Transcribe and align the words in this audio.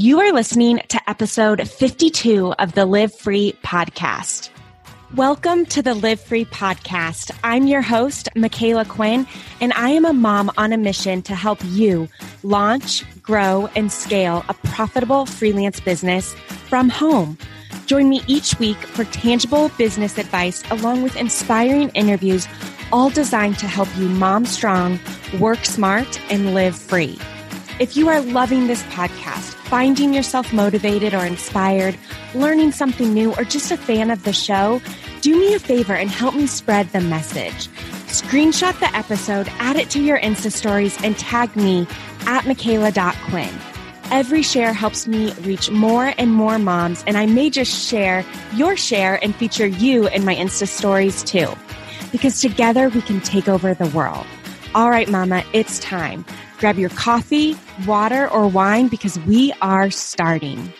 You 0.00 0.20
are 0.20 0.32
listening 0.32 0.78
to 0.90 1.10
episode 1.10 1.68
52 1.68 2.52
of 2.60 2.74
the 2.74 2.86
Live 2.86 3.12
Free 3.12 3.56
podcast. 3.64 4.48
Welcome 5.16 5.66
to 5.66 5.82
the 5.82 5.94
Live 5.94 6.20
Free 6.20 6.44
podcast. 6.44 7.36
I'm 7.42 7.66
your 7.66 7.82
host, 7.82 8.28
Micala 8.36 8.86
Quinn, 8.88 9.26
and 9.60 9.72
I 9.72 9.90
am 9.90 10.04
a 10.04 10.12
mom 10.12 10.52
on 10.56 10.72
a 10.72 10.78
mission 10.78 11.20
to 11.22 11.34
help 11.34 11.58
you 11.64 12.08
launch, 12.44 13.02
grow, 13.22 13.68
and 13.74 13.90
scale 13.90 14.44
a 14.48 14.54
profitable 14.54 15.26
freelance 15.26 15.80
business 15.80 16.32
from 16.68 16.90
home. 16.90 17.36
Join 17.86 18.08
me 18.08 18.22
each 18.28 18.56
week 18.60 18.76
for 18.76 19.02
tangible 19.02 19.68
business 19.78 20.16
advice 20.16 20.62
along 20.70 21.02
with 21.02 21.16
inspiring 21.16 21.88
interviews, 21.96 22.46
all 22.92 23.10
designed 23.10 23.58
to 23.58 23.66
help 23.66 23.88
you 23.96 24.08
mom 24.08 24.46
strong, 24.46 25.00
work 25.40 25.64
smart, 25.64 26.20
and 26.30 26.54
live 26.54 26.76
free. 26.76 27.18
If 27.80 27.96
you 27.96 28.08
are 28.08 28.20
loving 28.20 28.66
this 28.66 28.82
podcast, 28.84 29.54
finding 29.54 30.12
yourself 30.12 30.52
motivated 30.52 31.14
or 31.14 31.24
inspired, 31.24 31.96
learning 32.34 32.72
something 32.72 33.14
new, 33.14 33.32
or 33.36 33.44
just 33.44 33.70
a 33.70 33.76
fan 33.76 34.10
of 34.10 34.24
the 34.24 34.32
show, 34.32 34.80
do 35.20 35.38
me 35.38 35.54
a 35.54 35.60
favor 35.60 35.94
and 35.94 36.10
help 36.10 36.34
me 36.34 36.48
spread 36.48 36.88
the 36.88 37.00
message. 37.00 37.68
Screenshot 38.08 38.76
the 38.80 38.92
episode, 38.96 39.46
add 39.60 39.76
it 39.76 39.90
to 39.90 40.02
your 40.02 40.18
Insta 40.18 40.50
stories, 40.50 41.00
and 41.04 41.16
tag 41.18 41.54
me 41.54 41.86
at 42.26 42.42
Micala.Quinn. 42.46 43.54
Every 44.10 44.42
share 44.42 44.72
helps 44.72 45.06
me 45.06 45.32
reach 45.42 45.70
more 45.70 46.12
and 46.18 46.32
more 46.32 46.58
moms, 46.58 47.04
and 47.06 47.16
I 47.16 47.26
may 47.26 47.48
just 47.48 47.88
share 47.88 48.24
your 48.54 48.76
share 48.76 49.22
and 49.22 49.36
feature 49.36 49.68
you 49.68 50.08
in 50.08 50.24
my 50.24 50.34
Insta 50.34 50.66
stories 50.66 51.22
too. 51.22 51.46
Because 52.10 52.40
together 52.40 52.88
we 52.88 53.02
can 53.02 53.20
take 53.20 53.48
over 53.48 53.72
the 53.72 53.86
world. 53.90 54.26
All 54.74 54.90
right, 54.90 55.08
Mama, 55.08 55.44
it's 55.54 55.78
time. 55.78 56.26
Grab 56.58 56.78
your 56.78 56.90
coffee, 56.90 57.56
water, 57.86 58.28
or 58.28 58.46
wine 58.46 58.88
because 58.88 59.18
we 59.20 59.50
are 59.62 59.90
starting. 59.90 60.70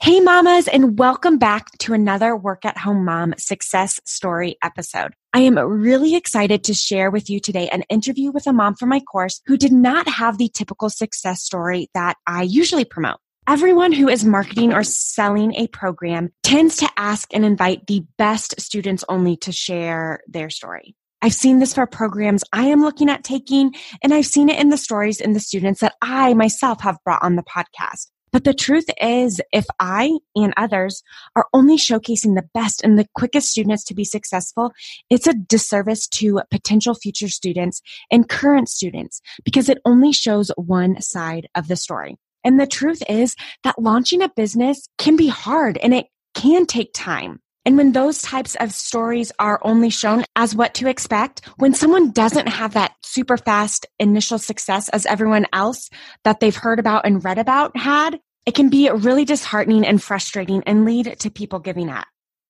Hey, 0.00 0.20
mamas, 0.20 0.68
and 0.68 0.98
welcome 0.98 1.36
back 1.36 1.70
to 1.80 1.92
another 1.92 2.34
Work 2.34 2.64
at 2.64 2.78
Home 2.78 3.04
Mom 3.04 3.34
success 3.36 4.00
story 4.06 4.56
episode. 4.62 5.12
I 5.34 5.40
am 5.40 5.58
really 5.58 6.16
excited 6.16 6.64
to 6.64 6.74
share 6.74 7.10
with 7.10 7.28
you 7.28 7.40
today 7.40 7.68
an 7.68 7.82
interview 7.90 8.30
with 8.30 8.46
a 8.46 8.52
mom 8.54 8.74
from 8.74 8.88
my 8.88 9.00
course 9.00 9.42
who 9.44 9.58
did 9.58 9.72
not 9.72 10.08
have 10.08 10.38
the 10.38 10.48
typical 10.48 10.88
success 10.88 11.42
story 11.42 11.90
that 11.92 12.16
I 12.26 12.42
usually 12.42 12.86
promote. 12.86 13.18
Everyone 13.46 13.92
who 13.92 14.08
is 14.08 14.24
marketing 14.24 14.72
or 14.72 14.82
selling 14.82 15.56
a 15.56 15.66
program 15.66 16.30
tends 16.42 16.78
to 16.78 16.88
ask 16.96 17.28
and 17.34 17.44
invite 17.44 17.86
the 17.86 18.06
best 18.16 18.58
students 18.60 19.04
only 19.10 19.36
to 19.38 19.52
share 19.52 20.20
their 20.26 20.48
story. 20.48 20.96
I've 21.22 21.32
seen 21.32 21.60
this 21.60 21.74
for 21.74 21.86
programs 21.86 22.42
I 22.52 22.64
am 22.64 22.80
looking 22.80 23.08
at 23.08 23.22
taking, 23.22 23.72
and 24.02 24.12
I've 24.12 24.26
seen 24.26 24.48
it 24.48 24.58
in 24.58 24.70
the 24.70 24.76
stories 24.76 25.20
in 25.20 25.34
the 25.34 25.40
students 25.40 25.80
that 25.80 25.94
I 26.02 26.34
myself 26.34 26.80
have 26.80 26.98
brought 27.04 27.22
on 27.22 27.36
the 27.36 27.44
podcast. 27.44 28.08
But 28.32 28.42
the 28.42 28.54
truth 28.54 28.86
is, 29.00 29.40
if 29.52 29.66
I 29.78 30.18
and 30.34 30.52
others 30.56 31.02
are 31.36 31.46
only 31.52 31.76
showcasing 31.76 32.34
the 32.34 32.48
best 32.54 32.82
and 32.82 32.98
the 32.98 33.06
quickest 33.14 33.50
students 33.50 33.84
to 33.84 33.94
be 33.94 34.04
successful, 34.04 34.72
it's 35.10 35.28
a 35.28 35.34
disservice 35.34 36.08
to 36.08 36.40
potential 36.50 36.94
future 36.94 37.28
students 37.28 37.82
and 38.10 38.28
current 38.28 38.68
students 38.68 39.20
because 39.44 39.68
it 39.68 39.78
only 39.84 40.12
shows 40.12 40.50
one 40.56 41.00
side 41.00 41.46
of 41.54 41.68
the 41.68 41.76
story. 41.76 42.16
And 42.42 42.58
the 42.58 42.66
truth 42.66 43.02
is 43.08 43.36
that 43.62 43.78
launching 43.78 44.22
a 44.22 44.30
business 44.34 44.88
can 44.98 45.14
be 45.14 45.28
hard 45.28 45.78
and 45.78 45.94
it 45.94 46.06
can 46.34 46.66
take 46.66 46.90
time. 46.94 47.38
And 47.64 47.76
when 47.76 47.92
those 47.92 48.22
types 48.22 48.56
of 48.56 48.72
stories 48.72 49.30
are 49.38 49.60
only 49.62 49.90
shown 49.90 50.24
as 50.34 50.54
what 50.54 50.74
to 50.74 50.88
expect, 50.88 51.46
when 51.58 51.74
someone 51.74 52.10
doesn't 52.10 52.48
have 52.48 52.74
that 52.74 52.92
super 53.02 53.36
fast 53.36 53.86
initial 54.00 54.38
success 54.38 54.88
as 54.88 55.06
everyone 55.06 55.46
else 55.52 55.88
that 56.24 56.40
they've 56.40 56.54
heard 56.54 56.80
about 56.80 57.06
and 57.06 57.24
read 57.24 57.38
about 57.38 57.76
had, 57.76 58.18
it 58.46 58.54
can 58.54 58.68
be 58.68 58.90
really 58.90 59.24
disheartening 59.24 59.86
and 59.86 60.02
frustrating 60.02 60.64
and 60.66 60.84
lead 60.84 61.16
to 61.20 61.30
people 61.30 61.60
giving 61.60 61.88
up. 61.88 62.06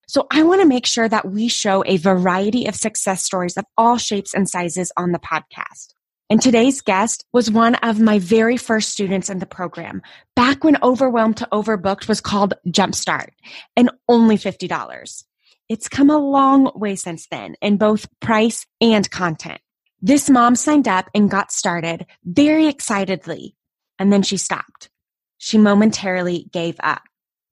So 0.09 0.27
I 0.31 0.43
want 0.43 0.63
to 0.63 0.67
make 0.67 0.87
sure 0.87 1.09
that 1.09 1.31
we 1.31 1.49
show 1.49 1.85
a 1.87 1.99
variety 1.99 2.67
of 2.67 2.75
success 2.75 3.23
stories 3.23 3.57
of 3.57 3.65
all 3.77 3.99
shapes 3.99 4.35
and 4.35 4.49
sizes 4.49 4.93
on 4.97 5.13
the 5.13 5.19
podcast. 5.19 5.95
And 6.33 6.41
today's 6.41 6.81
guest 6.81 7.27
was 7.35 7.51
one 7.51 7.75
of 7.75 8.01
my 8.01 8.19
very 8.19 8.57
first 8.57 8.89
students 8.89 9.29
in 9.29 9.39
the 9.39 9.45
program, 9.45 10.01
back 10.35 10.65
when 10.65 10.83
Overwhelmed 10.83 11.37
to 11.37 11.49
Overbooked 11.53 12.09
was 12.09 12.23
called 12.23 12.55
Jumpstart 12.67 13.33
and 13.77 13.91
only 14.09 14.39
$50. 14.39 15.25
It's 15.69 15.91
come 15.91 16.09
a 16.09 16.17
long 16.17 16.73
way 16.75 16.97
since 16.97 17.27
then 17.27 17.57
in 17.61 17.77
both 17.77 18.09
price 18.21 18.65
and 18.81 19.11
content. 19.11 19.61
This 20.01 20.31
mom 20.31 20.57
signed 20.57 20.89
up 20.89 21.11
and 21.15 21.31
got 21.31 21.53
started 21.53 22.07
very 22.25 22.67
excitedly, 22.67 23.55
and 23.99 24.11
then 24.11 24.23
she 24.23 24.39
stopped. 24.39 24.89
She 25.37 25.59
momentarily 25.59 26.49
gave 26.51 26.77
up. 26.83 27.03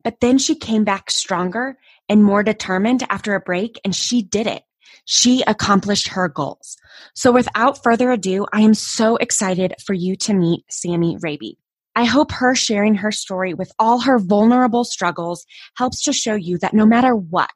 But 0.05 0.21
then 0.21 0.39
she 0.39 0.55
came 0.55 0.85
back 0.85 1.11
stronger 1.11 1.77
and 2.09 2.25
more 2.25 2.43
determined 2.43 3.05
after 3.11 3.35
a 3.35 3.41
break, 3.41 3.79
and 3.85 3.95
she 3.95 4.23
did 4.23 4.47
it 4.47 4.63
she 5.05 5.43
accomplished 5.47 6.09
her 6.09 6.29
goals. 6.29 6.77
So 7.15 7.33
without 7.33 7.83
further 7.83 8.11
ado, 8.11 8.47
I 8.53 8.61
am 8.61 8.75
so 8.75 9.17
excited 9.17 9.75
for 9.85 9.95
you 9.95 10.17
to 10.17 10.35
meet 10.35 10.65
Sami 10.71 11.17
Raby. 11.21 11.59
I 11.97 12.05
hope 12.05 12.31
her 12.33 12.55
sharing 12.55 12.95
her 12.97 13.11
story 13.11 13.53
with 13.53 13.73
all 13.79 14.01
her 14.01 14.19
vulnerable 14.19 14.85
struggles 14.85 15.45
helps 15.77 16.03
to 16.05 16.13
show 16.13 16.35
you 16.35 16.57
that 16.59 16.75
no 16.75 16.87
matter 16.87 17.17
what, 17.17 17.51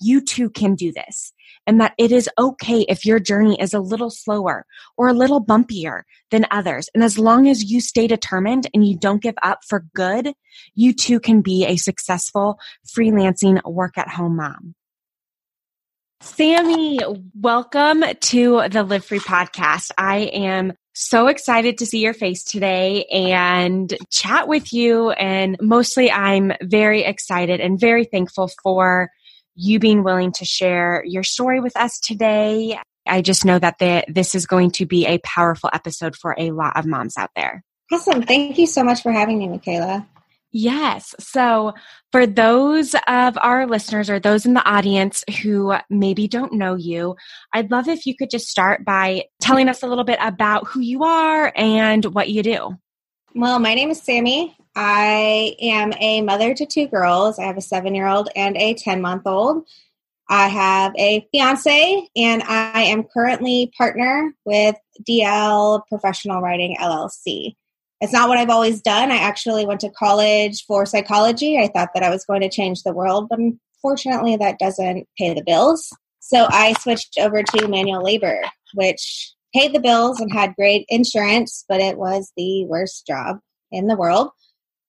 you 0.00 0.20
too 0.20 0.50
can 0.50 0.74
do 0.74 0.92
this. 0.92 1.32
And 1.66 1.80
that 1.80 1.94
it 1.98 2.12
is 2.12 2.30
okay 2.38 2.82
if 2.88 3.04
your 3.04 3.18
journey 3.18 3.60
is 3.60 3.74
a 3.74 3.80
little 3.80 4.10
slower 4.10 4.64
or 4.96 5.08
a 5.08 5.14
little 5.14 5.44
bumpier 5.44 6.02
than 6.30 6.46
others. 6.50 6.88
And 6.94 7.02
as 7.02 7.18
long 7.18 7.48
as 7.48 7.70
you 7.70 7.80
stay 7.80 8.06
determined 8.06 8.68
and 8.72 8.86
you 8.86 8.96
don't 8.96 9.22
give 9.22 9.34
up 9.42 9.60
for 9.66 9.84
good, 9.94 10.32
you 10.74 10.94
too 10.94 11.20
can 11.20 11.42
be 11.42 11.66
a 11.66 11.76
successful 11.76 12.58
freelancing 12.86 13.60
work 13.64 13.98
at 13.98 14.08
home 14.08 14.36
mom. 14.36 14.74
Sami, 16.20 16.98
welcome 17.40 18.02
to 18.02 18.68
the 18.68 18.82
Live 18.82 19.04
Free 19.04 19.20
podcast. 19.20 19.92
I 19.96 20.18
am 20.32 20.72
so 20.92 21.28
excited 21.28 21.78
to 21.78 21.86
see 21.86 22.00
your 22.00 22.12
face 22.12 22.42
today 22.42 23.04
and 23.04 23.96
chat 24.10 24.48
with 24.48 24.72
you. 24.72 25.12
And 25.12 25.56
mostly, 25.60 26.10
I'm 26.10 26.52
very 26.60 27.04
excited 27.04 27.60
and 27.60 27.78
very 27.78 28.04
thankful 28.04 28.50
for 28.64 29.10
you 29.54 29.78
being 29.78 30.02
willing 30.02 30.32
to 30.32 30.44
share 30.44 31.04
your 31.06 31.22
story 31.22 31.60
with 31.60 31.76
us 31.76 32.00
today. 32.00 32.76
I 33.06 33.22
just 33.22 33.44
know 33.44 33.60
that 33.60 33.78
the, 33.78 34.04
this 34.08 34.34
is 34.34 34.46
going 34.46 34.72
to 34.72 34.86
be 34.86 35.06
a 35.06 35.18
powerful 35.18 35.70
episode 35.72 36.16
for 36.16 36.34
a 36.36 36.50
lot 36.50 36.76
of 36.76 36.84
moms 36.84 37.16
out 37.16 37.30
there. 37.36 37.62
Awesome. 37.92 38.22
Thank 38.22 38.58
you 38.58 38.66
so 38.66 38.82
much 38.82 39.02
for 39.02 39.12
having 39.12 39.38
me, 39.38 39.46
Micala. 39.46 40.04
Yes. 40.50 41.14
So, 41.20 41.74
for 42.10 42.26
those 42.26 42.94
of 43.06 43.36
our 43.42 43.66
listeners 43.66 44.08
or 44.08 44.18
those 44.18 44.46
in 44.46 44.54
the 44.54 44.66
audience 44.66 45.22
who 45.42 45.74
maybe 45.90 46.26
don't 46.26 46.54
know 46.54 46.74
you, 46.74 47.16
I'd 47.52 47.70
love 47.70 47.86
if 47.86 48.06
you 48.06 48.16
could 48.16 48.30
just 48.30 48.48
start 48.48 48.84
by 48.84 49.24
telling 49.40 49.68
us 49.68 49.82
a 49.82 49.86
little 49.86 50.04
bit 50.04 50.18
about 50.22 50.66
who 50.66 50.80
you 50.80 51.04
are 51.04 51.52
and 51.54 52.04
what 52.06 52.30
you 52.30 52.42
do. 52.42 52.78
Well, 53.34 53.58
my 53.58 53.74
name 53.74 53.90
is 53.90 54.02
Sami. 54.02 54.56
I 54.74 55.54
am 55.60 55.92
a 56.00 56.22
mother 56.22 56.54
to 56.54 56.64
two 56.64 56.86
girls. 56.86 57.38
I 57.38 57.44
have 57.44 57.58
a 57.58 57.62
seven 57.62 57.94
year 57.94 58.06
old 58.06 58.30
and 58.34 58.56
a 58.56 58.74
10 58.74 59.02
month 59.02 59.26
old. 59.26 59.64
I 60.30 60.48
have 60.48 60.92
a 60.96 61.26
fiance 61.32 62.08
and 62.16 62.42
I 62.42 62.82
am 62.82 63.04
currently 63.04 63.72
partner 63.76 64.34
with 64.44 64.76
DL 65.02 65.82
Professional 65.88 66.40
Writing 66.40 66.76
LLC. 66.80 67.56
It's 68.00 68.12
not 68.12 68.28
what 68.28 68.38
I've 68.38 68.50
always 68.50 68.80
done. 68.80 69.10
I 69.10 69.16
actually 69.16 69.66
went 69.66 69.80
to 69.80 69.90
college 69.90 70.64
for 70.66 70.86
psychology. 70.86 71.58
I 71.58 71.68
thought 71.68 71.90
that 71.94 72.04
I 72.04 72.10
was 72.10 72.24
going 72.24 72.42
to 72.42 72.48
change 72.48 72.82
the 72.82 72.92
world, 72.92 73.28
but 73.28 73.38
unfortunately, 73.38 74.36
that 74.36 74.58
doesn't 74.58 75.08
pay 75.18 75.34
the 75.34 75.42
bills. 75.44 75.90
So 76.20 76.46
I 76.50 76.74
switched 76.74 77.18
over 77.18 77.42
to 77.42 77.68
manual 77.68 78.04
labor, 78.04 78.40
which 78.74 79.32
paid 79.54 79.74
the 79.74 79.80
bills 79.80 80.20
and 80.20 80.32
had 80.32 80.54
great 80.54 80.84
insurance, 80.88 81.64
but 81.68 81.80
it 81.80 81.98
was 81.98 82.32
the 82.36 82.66
worst 82.66 83.06
job 83.06 83.40
in 83.72 83.86
the 83.86 83.96
world. 83.96 84.30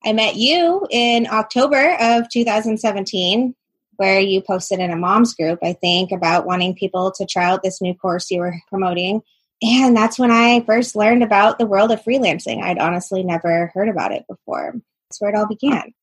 I 0.05 0.13
met 0.13 0.35
you 0.35 0.85
in 0.89 1.27
October 1.27 1.95
of 1.99 2.29
2017, 2.29 3.55
where 3.97 4.19
you 4.19 4.41
posted 4.41 4.79
in 4.79 4.91
a 4.91 4.95
mom's 4.95 5.33
group, 5.33 5.59
I 5.63 5.73
think, 5.73 6.11
about 6.11 6.45
wanting 6.45 6.75
people 6.75 7.11
to 7.17 7.25
try 7.25 7.45
out 7.45 7.63
this 7.63 7.81
new 7.81 7.93
course 7.93 8.31
you 8.31 8.39
were 8.39 8.55
promoting. 8.69 9.21
And 9.61 9.95
that's 9.95 10.17
when 10.17 10.31
I 10.31 10.61
first 10.61 10.95
learned 10.95 11.23
about 11.23 11.59
the 11.59 11.65
world 11.65 11.91
of 11.91 12.03
freelancing. 12.03 12.63
I'd 12.63 12.79
honestly 12.79 13.23
never 13.23 13.71
heard 13.73 13.89
about 13.89 14.13
it 14.13 14.25
before. 14.27 14.73
That's 15.09 15.21
where 15.21 15.31
it 15.31 15.37
all 15.37 15.47
began. 15.47 15.93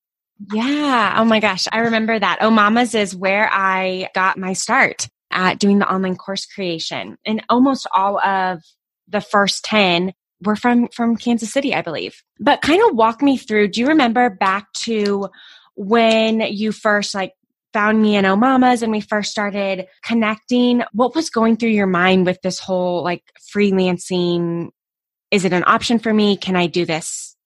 Yeah. 0.52 1.14
Oh 1.16 1.24
my 1.24 1.40
gosh. 1.40 1.66
I 1.72 1.78
remember 1.78 2.18
that. 2.18 2.38
Oh 2.42 2.50
Mamas 2.50 2.94
is 2.94 3.16
where 3.16 3.48
I 3.50 4.10
got 4.14 4.36
my 4.36 4.52
start 4.52 5.08
at 5.30 5.58
doing 5.58 5.78
the 5.78 5.90
online 5.90 6.16
course 6.16 6.44
creation. 6.44 7.16
And 7.24 7.42
almost 7.48 7.86
all 7.94 8.20
of 8.20 8.62
the 9.08 9.22
first 9.22 9.64
10 9.64 10.12
were 10.42 10.56
from, 10.56 10.88
from 10.88 11.16
Kansas 11.16 11.52
City, 11.52 11.74
I 11.74 11.80
believe. 11.80 12.22
But 12.38 12.60
kind 12.60 12.82
of 12.82 12.94
walk 12.96 13.22
me 13.22 13.38
through, 13.38 13.68
do 13.68 13.80
you 13.80 13.88
remember 13.88 14.28
back 14.28 14.70
to 14.80 15.30
when 15.74 16.40
you 16.40 16.72
first 16.72 17.14
like 17.14 17.32
found 17.76 18.00
me 18.00 18.16
in 18.16 18.24
Oh 18.24 18.36
Mamas 18.36 18.82
and 18.82 18.90
we 18.90 19.02
first 19.02 19.30
started 19.30 19.86
connecting, 20.02 20.82
what 20.92 21.14
was 21.14 21.28
going 21.28 21.58
through 21.58 21.76
your 21.80 21.86
mind 21.86 22.24
with 22.24 22.40
this 22.40 22.58
whole 22.58 23.04
like 23.04 23.22
freelancing? 23.54 24.70
Is 25.30 25.44
it 25.44 25.52
an 25.52 25.62
option 25.66 25.98
for 25.98 26.10
me? 26.10 26.38
Can 26.38 26.56
I 26.56 26.68
do 26.68 26.86
this 26.86 27.36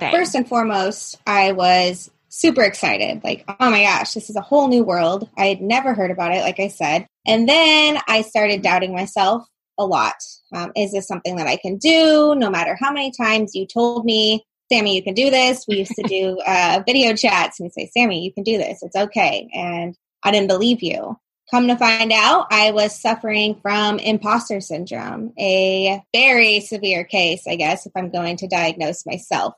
thing? 0.00 0.12
First 0.12 0.34
and 0.34 0.48
foremost, 0.48 1.18
I 1.26 1.52
was 1.52 2.10
super 2.30 2.62
excited. 2.62 3.22
Like, 3.22 3.44
oh 3.60 3.70
my 3.70 3.82
gosh, 3.82 4.14
this 4.14 4.30
is 4.30 4.36
a 4.36 4.40
whole 4.40 4.68
new 4.68 4.82
world. 4.82 5.28
I 5.36 5.48
had 5.48 5.60
never 5.60 5.92
heard 5.92 6.10
about 6.10 6.32
it, 6.32 6.40
like 6.40 6.58
I 6.58 6.68
said. 6.68 7.06
And 7.26 7.46
then 7.46 7.98
I 8.08 8.22
started 8.22 8.62
doubting 8.62 8.94
myself 8.94 9.46
a 9.78 9.84
lot. 9.84 10.16
Um, 10.54 10.72
is 10.74 10.92
this 10.92 11.06
something 11.06 11.36
that 11.36 11.46
I 11.46 11.56
can 11.56 11.76
do? 11.76 12.34
No 12.34 12.48
matter 12.48 12.78
how 12.80 12.90
many 12.90 13.10
times 13.10 13.54
you 13.54 13.66
told 13.66 14.06
me, 14.06 14.42
Sami, 14.72 14.96
you 14.96 15.02
can 15.02 15.14
do 15.14 15.30
this. 15.30 15.66
We 15.68 15.78
used 15.78 15.94
to 15.96 16.02
do 16.02 16.38
uh, 16.46 16.82
video 16.86 17.14
chats 17.14 17.60
and 17.60 17.72
say, 17.72 17.90
Sami, 17.96 18.24
you 18.24 18.32
can 18.32 18.44
do 18.44 18.58
this. 18.58 18.82
It's 18.82 18.96
okay. 18.96 19.48
And 19.54 19.96
I 20.22 20.30
didn't 20.30 20.48
believe 20.48 20.82
you. 20.82 21.18
Come 21.50 21.68
to 21.68 21.76
find 21.76 22.10
out, 22.10 22.46
I 22.50 22.70
was 22.70 22.98
suffering 22.98 23.60
from 23.60 23.98
imposter 23.98 24.60
syndrome, 24.60 25.34
a 25.38 26.02
very 26.14 26.60
severe 26.60 27.04
case, 27.04 27.46
I 27.46 27.56
guess, 27.56 27.84
if 27.84 27.92
I'm 27.94 28.10
going 28.10 28.38
to 28.38 28.48
diagnose 28.48 29.04
myself. 29.04 29.54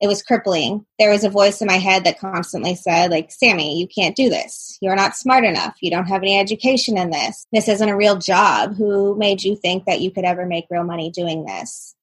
It 0.00 0.08
was 0.08 0.24
crippling. 0.24 0.84
There 0.98 1.12
was 1.12 1.22
a 1.22 1.30
voice 1.30 1.60
in 1.60 1.68
my 1.68 1.76
head 1.76 2.02
that 2.04 2.18
constantly 2.18 2.74
said, 2.74 3.12
like, 3.12 3.30
Sami, 3.30 3.78
you 3.78 3.86
can't 3.86 4.16
do 4.16 4.28
this. 4.28 4.76
You're 4.82 4.96
not 4.96 5.16
smart 5.16 5.44
enough. 5.44 5.76
You 5.80 5.92
don't 5.92 6.08
have 6.08 6.22
any 6.22 6.36
education 6.36 6.98
in 6.98 7.10
this. 7.10 7.46
This 7.52 7.68
isn't 7.68 7.88
a 7.88 7.96
real 7.96 8.16
job. 8.16 8.74
Who 8.76 9.16
made 9.16 9.44
you 9.44 9.54
think 9.54 9.84
that 9.84 10.00
you 10.00 10.10
could 10.10 10.24
ever 10.24 10.44
make 10.44 10.66
real 10.70 10.82
money 10.82 11.12
doing 11.12 11.44
this? 11.44 11.94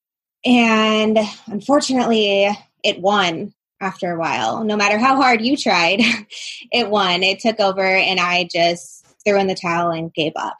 And 0.44 1.18
unfortunately, 1.46 2.48
it 2.82 3.00
won 3.00 3.54
after 3.80 4.12
a 4.12 4.18
while. 4.18 4.64
No 4.64 4.76
matter 4.76 4.98
how 4.98 5.16
hard 5.16 5.40
you 5.40 5.56
tried, 5.56 6.00
it 6.72 6.88
won. 6.88 7.22
It 7.22 7.40
took 7.40 7.60
over, 7.60 7.84
and 7.84 8.20
I 8.20 8.48
just 8.50 9.06
threw 9.24 9.38
in 9.38 9.46
the 9.46 9.54
towel 9.54 9.90
and 9.90 10.12
gave 10.12 10.32
up. 10.36 10.56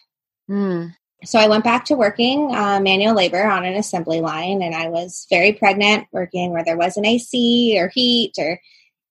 Mm. 0.50 0.94
So 1.24 1.38
I 1.38 1.48
went 1.48 1.64
back 1.64 1.84
to 1.86 1.96
working 1.96 2.54
uh, 2.54 2.80
manual 2.80 3.14
labor 3.14 3.44
on 3.46 3.64
an 3.64 3.74
assembly 3.74 4.20
line, 4.20 4.62
and 4.62 4.74
I 4.74 4.88
was 4.88 5.26
very 5.30 5.52
pregnant, 5.52 6.06
working 6.12 6.50
where 6.50 6.64
there 6.64 6.78
wasn't 6.78 7.06
AC 7.06 7.76
or 7.78 7.88
heat 7.88 8.32
or 8.38 8.58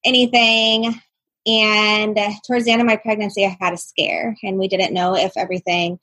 anything. 0.03 0.99
And 1.45 2.17
towards 2.45 2.65
the 2.65 2.71
end 2.71 2.81
of 2.81 2.87
my 2.87 2.97
pregnancy, 2.97 3.45
I 3.45 3.57
had 3.59 3.73
a 3.73 3.77
scare, 3.77 4.35
and 4.43 4.57
we 4.57 4.67
didn't 4.67 4.93
know 4.93 5.15
if 5.15 5.33
everything 5.37 5.99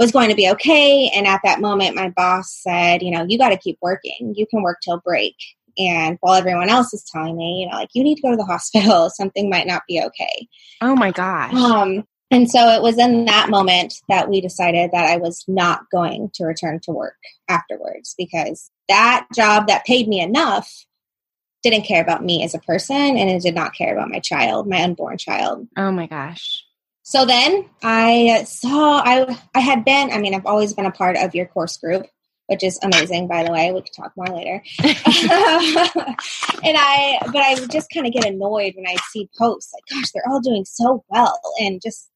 was 0.00 0.10
going 0.10 0.30
to 0.30 0.34
be 0.34 0.48
okay. 0.48 1.10
And 1.14 1.26
at 1.26 1.42
that 1.44 1.60
moment, 1.60 1.94
my 1.94 2.08
boss 2.08 2.58
said, 2.62 3.02
You 3.02 3.12
know, 3.12 3.26
you 3.28 3.38
got 3.38 3.50
to 3.50 3.58
keep 3.58 3.78
working. 3.80 4.34
You 4.34 4.46
can 4.46 4.62
work 4.62 4.78
till 4.82 4.98
break. 4.98 5.36
And 5.78 6.16
while 6.20 6.34
everyone 6.34 6.68
else 6.68 6.92
is 6.92 7.04
telling 7.04 7.36
me, 7.36 7.60
you 7.60 7.70
know, 7.70 7.76
like, 7.76 7.90
you 7.92 8.02
need 8.02 8.16
to 8.16 8.22
go 8.22 8.30
to 8.30 8.36
the 8.36 8.44
hospital, 8.46 9.10
something 9.10 9.48
might 9.48 9.66
not 9.66 9.82
be 9.86 10.02
okay. 10.02 10.48
Oh 10.80 10.96
my 10.96 11.12
gosh. 11.12 11.54
Um, 11.54 12.04
and 12.32 12.50
so 12.50 12.60
it 12.70 12.82
was 12.82 12.98
in 12.98 13.26
that 13.26 13.50
moment 13.50 13.94
that 14.08 14.28
we 14.28 14.40
decided 14.40 14.90
that 14.92 15.04
I 15.04 15.18
was 15.18 15.44
not 15.46 15.82
going 15.92 16.30
to 16.34 16.44
return 16.44 16.80
to 16.84 16.92
work 16.92 17.16
afterwards 17.48 18.14
because 18.16 18.70
that 18.88 19.26
job 19.34 19.66
that 19.66 19.84
paid 19.84 20.08
me 20.08 20.20
enough 20.20 20.86
didn't 21.62 21.82
care 21.82 22.00
about 22.00 22.24
me 22.24 22.42
as 22.42 22.54
a 22.54 22.60
person 22.60 22.96
and 22.96 23.28
it 23.28 23.42
did 23.42 23.54
not 23.54 23.74
care 23.74 23.92
about 23.92 24.10
my 24.10 24.20
child, 24.20 24.68
my 24.68 24.82
unborn 24.82 25.18
child. 25.18 25.68
Oh 25.76 25.92
my 25.92 26.06
gosh. 26.06 26.64
So 27.10 27.26
then 27.26 27.68
I 27.82 28.44
saw 28.44 29.02
I 29.04 29.36
I 29.52 29.58
had 29.58 29.84
been, 29.84 30.12
I 30.12 30.18
mean, 30.18 30.32
I've 30.32 30.46
always 30.46 30.74
been 30.74 30.86
a 30.86 30.92
part 30.92 31.16
of 31.16 31.34
your 31.34 31.46
course 31.46 31.76
group, 31.76 32.06
which 32.46 32.62
is 32.62 32.78
amazing 32.84 33.26
by 33.26 33.42
the 33.42 33.50
way. 33.50 33.72
We 33.72 33.82
can 33.82 33.92
talk 33.92 34.12
more 34.16 34.28
later. 34.28 34.62
and 34.78 34.94
I 36.78 37.18
but 37.32 37.42
I 37.42 37.66
just 37.66 37.90
kind 37.92 38.06
of 38.06 38.12
get 38.12 38.26
annoyed 38.26 38.74
when 38.76 38.86
I 38.86 38.94
see 39.10 39.28
posts 39.36 39.74
like, 39.74 39.82
gosh, 39.90 40.12
they're 40.12 40.28
all 40.28 40.38
doing 40.38 40.64
so 40.64 41.02
well 41.08 41.36
and 41.60 41.82
just 41.82 42.08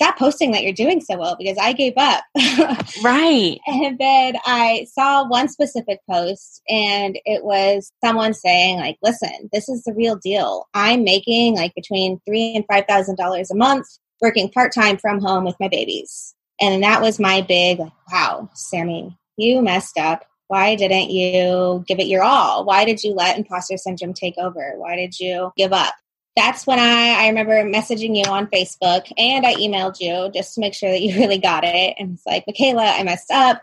stop 0.00 0.16
posting 0.16 0.52
that 0.52 0.62
you're 0.62 0.72
doing 0.72 1.00
so 1.00 1.18
well 1.18 1.34
because 1.36 1.58
I 1.58 1.72
gave 1.72 1.94
up. 1.96 2.22
right. 3.02 3.58
And 3.66 3.98
then 3.98 4.36
I 4.46 4.86
saw 4.92 5.26
one 5.26 5.48
specific 5.48 5.98
post 6.08 6.62
and 6.68 7.18
it 7.24 7.42
was 7.42 7.90
someone 8.04 8.34
saying 8.34 8.76
like, 8.76 8.98
listen, 9.02 9.48
this 9.52 9.68
is 9.68 9.82
the 9.82 9.94
real 9.94 10.14
deal. 10.14 10.68
I'm 10.74 11.02
making 11.02 11.56
like 11.56 11.74
between 11.74 12.20
three 12.24 12.54
and 12.54 12.64
five 12.70 12.84
thousand 12.86 13.16
dollars 13.16 13.50
a 13.50 13.56
month 13.56 13.88
working 14.20 14.50
part 14.50 14.72
time 14.72 14.98
from 14.98 15.20
home 15.20 15.44
with 15.44 15.56
my 15.60 15.68
babies. 15.68 16.34
And 16.60 16.82
that 16.82 17.00
was 17.00 17.20
my 17.20 17.40
big 17.42 17.78
like, 17.78 17.92
wow, 18.10 18.50
Sami, 18.54 19.16
you 19.36 19.62
messed 19.62 19.98
up. 19.98 20.24
Why 20.48 20.76
didn't 20.76 21.10
you 21.10 21.84
give 21.86 22.00
it 22.00 22.06
your 22.06 22.22
all? 22.22 22.64
Why 22.64 22.84
did 22.84 23.04
you 23.04 23.12
let 23.12 23.36
imposter 23.36 23.76
syndrome 23.76 24.14
take 24.14 24.38
over? 24.38 24.74
Why 24.76 24.96
did 24.96 25.20
you 25.20 25.52
give 25.56 25.72
up? 25.72 25.94
that's 26.38 26.68
when 26.68 26.78
I, 26.78 27.24
I 27.24 27.28
remember 27.28 27.64
messaging 27.64 28.16
you 28.16 28.30
on 28.30 28.46
Facebook 28.46 29.10
and 29.18 29.44
I 29.44 29.54
emailed 29.56 29.96
you 29.98 30.30
just 30.32 30.54
to 30.54 30.60
make 30.60 30.72
sure 30.72 30.88
that 30.88 31.02
you 31.02 31.14
really 31.18 31.38
got 31.38 31.64
it. 31.64 31.96
And 31.98 32.14
it's 32.14 32.24
like, 32.24 32.44
Micala, 32.46 32.98
I 32.98 33.02
messed 33.02 33.30
up. 33.30 33.60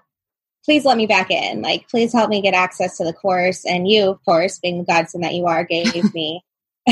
Please 0.66 0.84
let 0.84 0.98
me 0.98 1.06
back 1.06 1.32
in. 1.32 1.62
Like, 1.62 1.88
please 1.90 2.12
help 2.12 2.30
me 2.30 2.42
get 2.42 2.54
access 2.54 2.98
to 2.98 3.06
the 3.06 3.14
course. 3.14 3.66
And 3.66 3.88
you, 3.88 4.10
of 4.10 4.26
course, 4.26 4.60
being 4.60 4.80
the 4.80 4.84
godsend 4.84 5.24
that 5.24 5.36
you 5.36 5.46
are, 5.46 5.64
gave 5.64 6.14
me 6.14 6.44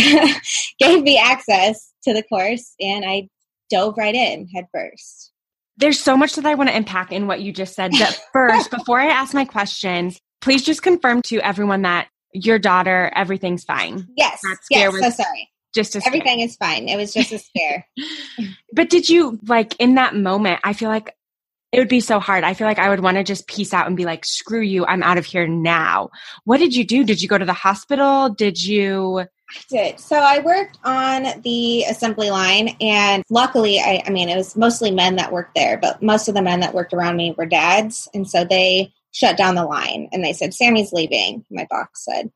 gave 0.80 1.04
me 1.04 1.19
access 1.19 1.94
to 2.04 2.13
the 2.13 2.24
course 2.24 2.74
and 2.80 3.06
I 3.06 3.30
dove 3.69 3.95
right 3.98 4.15
in 4.15 4.48
head 4.48 4.68
first. 4.74 5.31
There's 5.77 6.00
so 6.00 6.15
much 6.15 6.36
that 6.36 6.45
I 6.45 6.56
want 6.56 6.69
to 6.69 6.75
unpack 6.75 7.12
in 7.12 7.27
what 7.27 7.42
you 7.42 7.51
just 7.51 7.74
said. 7.74 7.92
But 7.98 8.21
first, 8.33 8.69
before 8.69 9.00
I 9.00 9.07
ask 9.07 9.33
my 9.33 9.45
questions, 9.45 10.19
please 10.42 10.63
just 10.63 10.83
confirm 10.83 11.21
to 11.24 11.39
everyone 11.39 11.81
that 11.81 12.10
your 12.33 12.60
daughter, 12.60 13.12
everything's 13.15 13.63
fine. 13.63 14.07
Yes. 14.15 14.42
Yes. 14.69 14.94
so 14.94 15.10
sorry 15.24 15.50
just 15.74 15.95
a 15.95 16.01
scare. 16.01 16.13
everything 16.13 16.39
is 16.39 16.56
fine. 16.56 16.88
It 16.88 16.98
was 16.98 17.13
just 17.13 17.31
a 17.31 17.39
scare. 17.39 17.88
but 18.74 18.89
did 18.89 19.10
you 19.10 19.39
like 19.48 19.75
in 19.80 19.95
that 19.95 20.15
moment? 20.15 20.60
I 20.63 20.74
feel 20.74 20.89
like 20.89 21.15
it 21.73 21.79
would 21.79 21.89
be 21.89 21.99
so 21.99 22.19
hard. 22.19 22.43
I 22.43 22.53
feel 22.53 22.67
like 22.67 22.77
I 22.77 22.89
would 22.89 22.99
want 22.99 23.17
to 23.17 23.23
just 23.23 23.47
peace 23.47 23.73
out 23.73 23.87
and 23.87 23.97
be 23.97 24.05
like, 24.05 24.25
screw 24.25 24.61
you, 24.61 24.85
I'm 24.85 25.01
out 25.01 25.17
of 25.17 25.25
here 25.25 25.47
now. 25.47 26.11
What 26.43 26.59
did 26.59 26.75
you 26.75 26.85
do? 26.85 27.03
Did 27.03 27.19
you 27.19 27.27
go 27.27 27.37
to 27.37 27.45
the 27.45 27.53
hospital? 27.53 28.29
Did 28.29 28.63
you? 28.63 29.21
I 29.21 29.61
did. 29.69 29.99
So 29.99 30.15
I 30.15 30.39
worked 30.39 30.77
on 30.83 31.41
the 31.41 31.83
assembly 31.85 32.29
line, 32.29 32.75
and 32.79 33.23
luckily, 33.31 33.79
I, 33.79 34.03
I 34.05 34.11
mean, 34.11 34.29
it 34.29 34.37
was 34.37 34.55
mostly 34.55 34.91
men 34.91 35.15
that 35.15 35.31
worked 35.31 35.55
there, 35.55 35.77
but 35.77 36.01
most 36.01 36.27
of 36.27 36.35
the 36.35 36.43
men 36.43 36.59
that 36.59 36.75
worked 36.75 36.93
around 36.93 37.17
me 37.17 37.33
were 37.37 37.47
dads. 37.47 38.07
And 38.13 38.29
so 38.29 38.45
they 38.45 38.93
shut 39.11 39.35
down 39.35 39.55
the 39.55 39.65
line 39.65 40.09
and 40.11 40.23
they 40.23 40.33
said, 40.33 40.53
Sami's 40.53 40.93
leaving. 40.93 41.43
My 41.49 41.67
boss 41.69 41.87
said, 41.95 42.31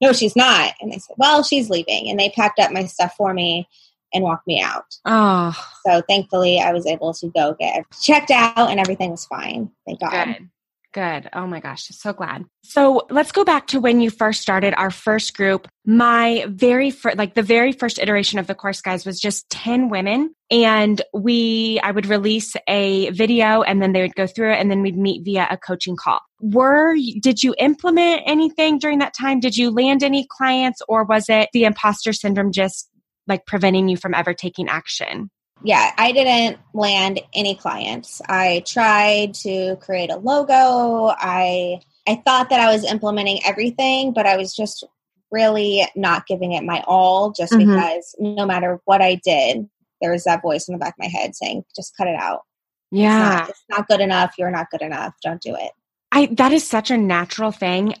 no, 0.00 0.12
she's 0.12 0.36
not. 0.36 0.74
And 0.80 0.92
they 0.92 0.98
said, 0.98 1.16
well, 1.18 1.42
she's 1.42 1.70
leaving. 1.70 2.10
And 2.10 2.18
they 2.18 2.30
packed 2.30 2.58
up 2.58 2.72
my 2.72 2.84
stuff 2.86 3.14
for 3.16 3.32
me 3.32 3.68
and 4.14 4.24
walked 4.24 4.46
me 4.46 4.62
out. 4.62 4.86
Oh. 5.04 5.54
So 5.86 6.00
thankfully, 6.08 6.60
I 6.60 6.72
was 6.72 6.86
able 6.86 7.12
to 7.14 7.28
go 7.28 7.54
get 7.58 7.84
checked 8.00 8.30
out 8.30 8.70
and 8.70 8.80
everything 8.80 9.10
was 9.10 9.26
fine. 9.26 9.70
Thank 9.86 10.00
God. 10.00 10.26
Good. 10.26 10.48
Good. 10.94 11.28
Oh 11.32 11.48
my 11.48 11.58
gosh, 11.58 11.88
so 11.88 12.12
glad. 12.12 12.44
So 12.62 13.04
let's 13.10 13.32
go 13.32 13.44
back 13.44 13.66
to 13.68 13.80
when 13.80 14.00
you 14.00 14.10
first 14.10 14.40
started 14.40 14.74
our 14.76 14.92
first 14.92 15.36
group. 15.36 15.66
My 15.84 16.46
very 16.48 16.92
first, 16.92 17.18
like 17.18 17.34
the 17.34 17.42
very 17.42 17.72
first 17.72 17.98
iteration 17.98 18.38
of 18.38 18.46
the 18.46 18.54
course, 18.54 18.80
guys, 18.80 19.04
was 19.04 19.18
just 19.18 19.50
10 19.50 19.88
women. 19.88 20.32
And 20.52 21.02
we, 21.12 21.80
I 21.82 21.90
would 21.90 22.06
release 22.06 22.54
a 22.68 23.10
video 23.10 23.62
and 23.62 23.82
then 23.82 23.92
they 23.92 24.02
would 24.02 24.14
go 24.14 24.28
through 24.28 24.52
it 24.52 24.60
and 24.60 24.70
then 24.70 24.82
we'd 24.82 24.96
meet 24.96 25.24
via 25.24 25.48
a 25.50 25.56
coaching 25.56 25.96
call. 25.96 26.20
Were, 26.40 26.94
did 27.20 27.42
you 27.42 27.56
implement 27.58 28.22
anything 28.24 28.78
during 28.78 29.00
that 29.00 29.14
time? 29.14 29.40
Did 29.40 29.56
you 29.56 29.72
land 29.72 30.04
any 30.04 30.28
clients 30.30 30.80
or 30.86 31.02
was 31.02 31.28
it 31.28 31.48
the 31.52 31.64
imposter 31.64 32.12
syndrome 32.12 32.52
just 32.52 32.88
like 33.26 33.46
preventing 33.46 33.88
you 33.88 33.96
from 33.96 34.14
ever 34.14 34.34
taking 34.34 34.68
action? 34.68 35.30
yeah, 35.64 35.92
I 35.96 36.12
didn't 36.12 36.58
land 36.74 37.20
any 37.32 37.54
clients. 37.54 38.20
I 38.28 38.62
tried 38.66 39.34
to 39.34 39.76
create 39.76 40.10
a 40.10 40.16
logo. 40.16 41.14
I 41.16 41.80
I 42.06 42.22
thought 42.24 42.50
that 42.50 42.60
I 42.60 42.70
was 42.70 42.84
implementing 42.84 43.40
everything, 43.44 44.12
but 44.12 44.26
I 44.26 44.36
was 44.36 44.54
just 44.54 44.84
really 45.30 45.86
not 45.96 46.26
giving 46.26 46.52
it 46.52 46.64
my 46.64 46.84
all 46.86 47.32
just 47.32 47.52
mm-hmm. 47.52 47.70
because 47.70 48.14
no 48.18 48.44
matter 48.44 48.80
what 48.84 49.00
I 49.00 49.20
did, 49.24 49.68
there 50.00 50.12
was 50.12 50.24
that 50.24 50.42
voice 50.42 50.68
in 50.68 50.74
the 50.74 50.78
back 50.78 50.94
of 50.94 50.98
my 50.98 51.08
head 51.08 51.34
saying, 51.34 51.64
just 51.74 51.96
cut 51.96 52.06
it 52.06 52.14
out. 52.14 52.42
Yeah. 52.90 53.40
It's 53.40 53.40
not, 53.40 53.48
it's 53.48 53.64
not 53.70 53.88
good 53.88 54.00
enough. 54.00 54.34
You're 54.38 54.50
not 54.50 54.70
good 54.70 54.82
enough. 54.82 55.14
Don't 55.22 55.40
do 55.40 55.56
it. 55.56 55.72
I 56.12 56.26
that 56.32 56.52
is 56.52 56.66
such 56.66 56.90
a 56.90 56.98
natural 56.98 57.52
thing. 57.52 57.94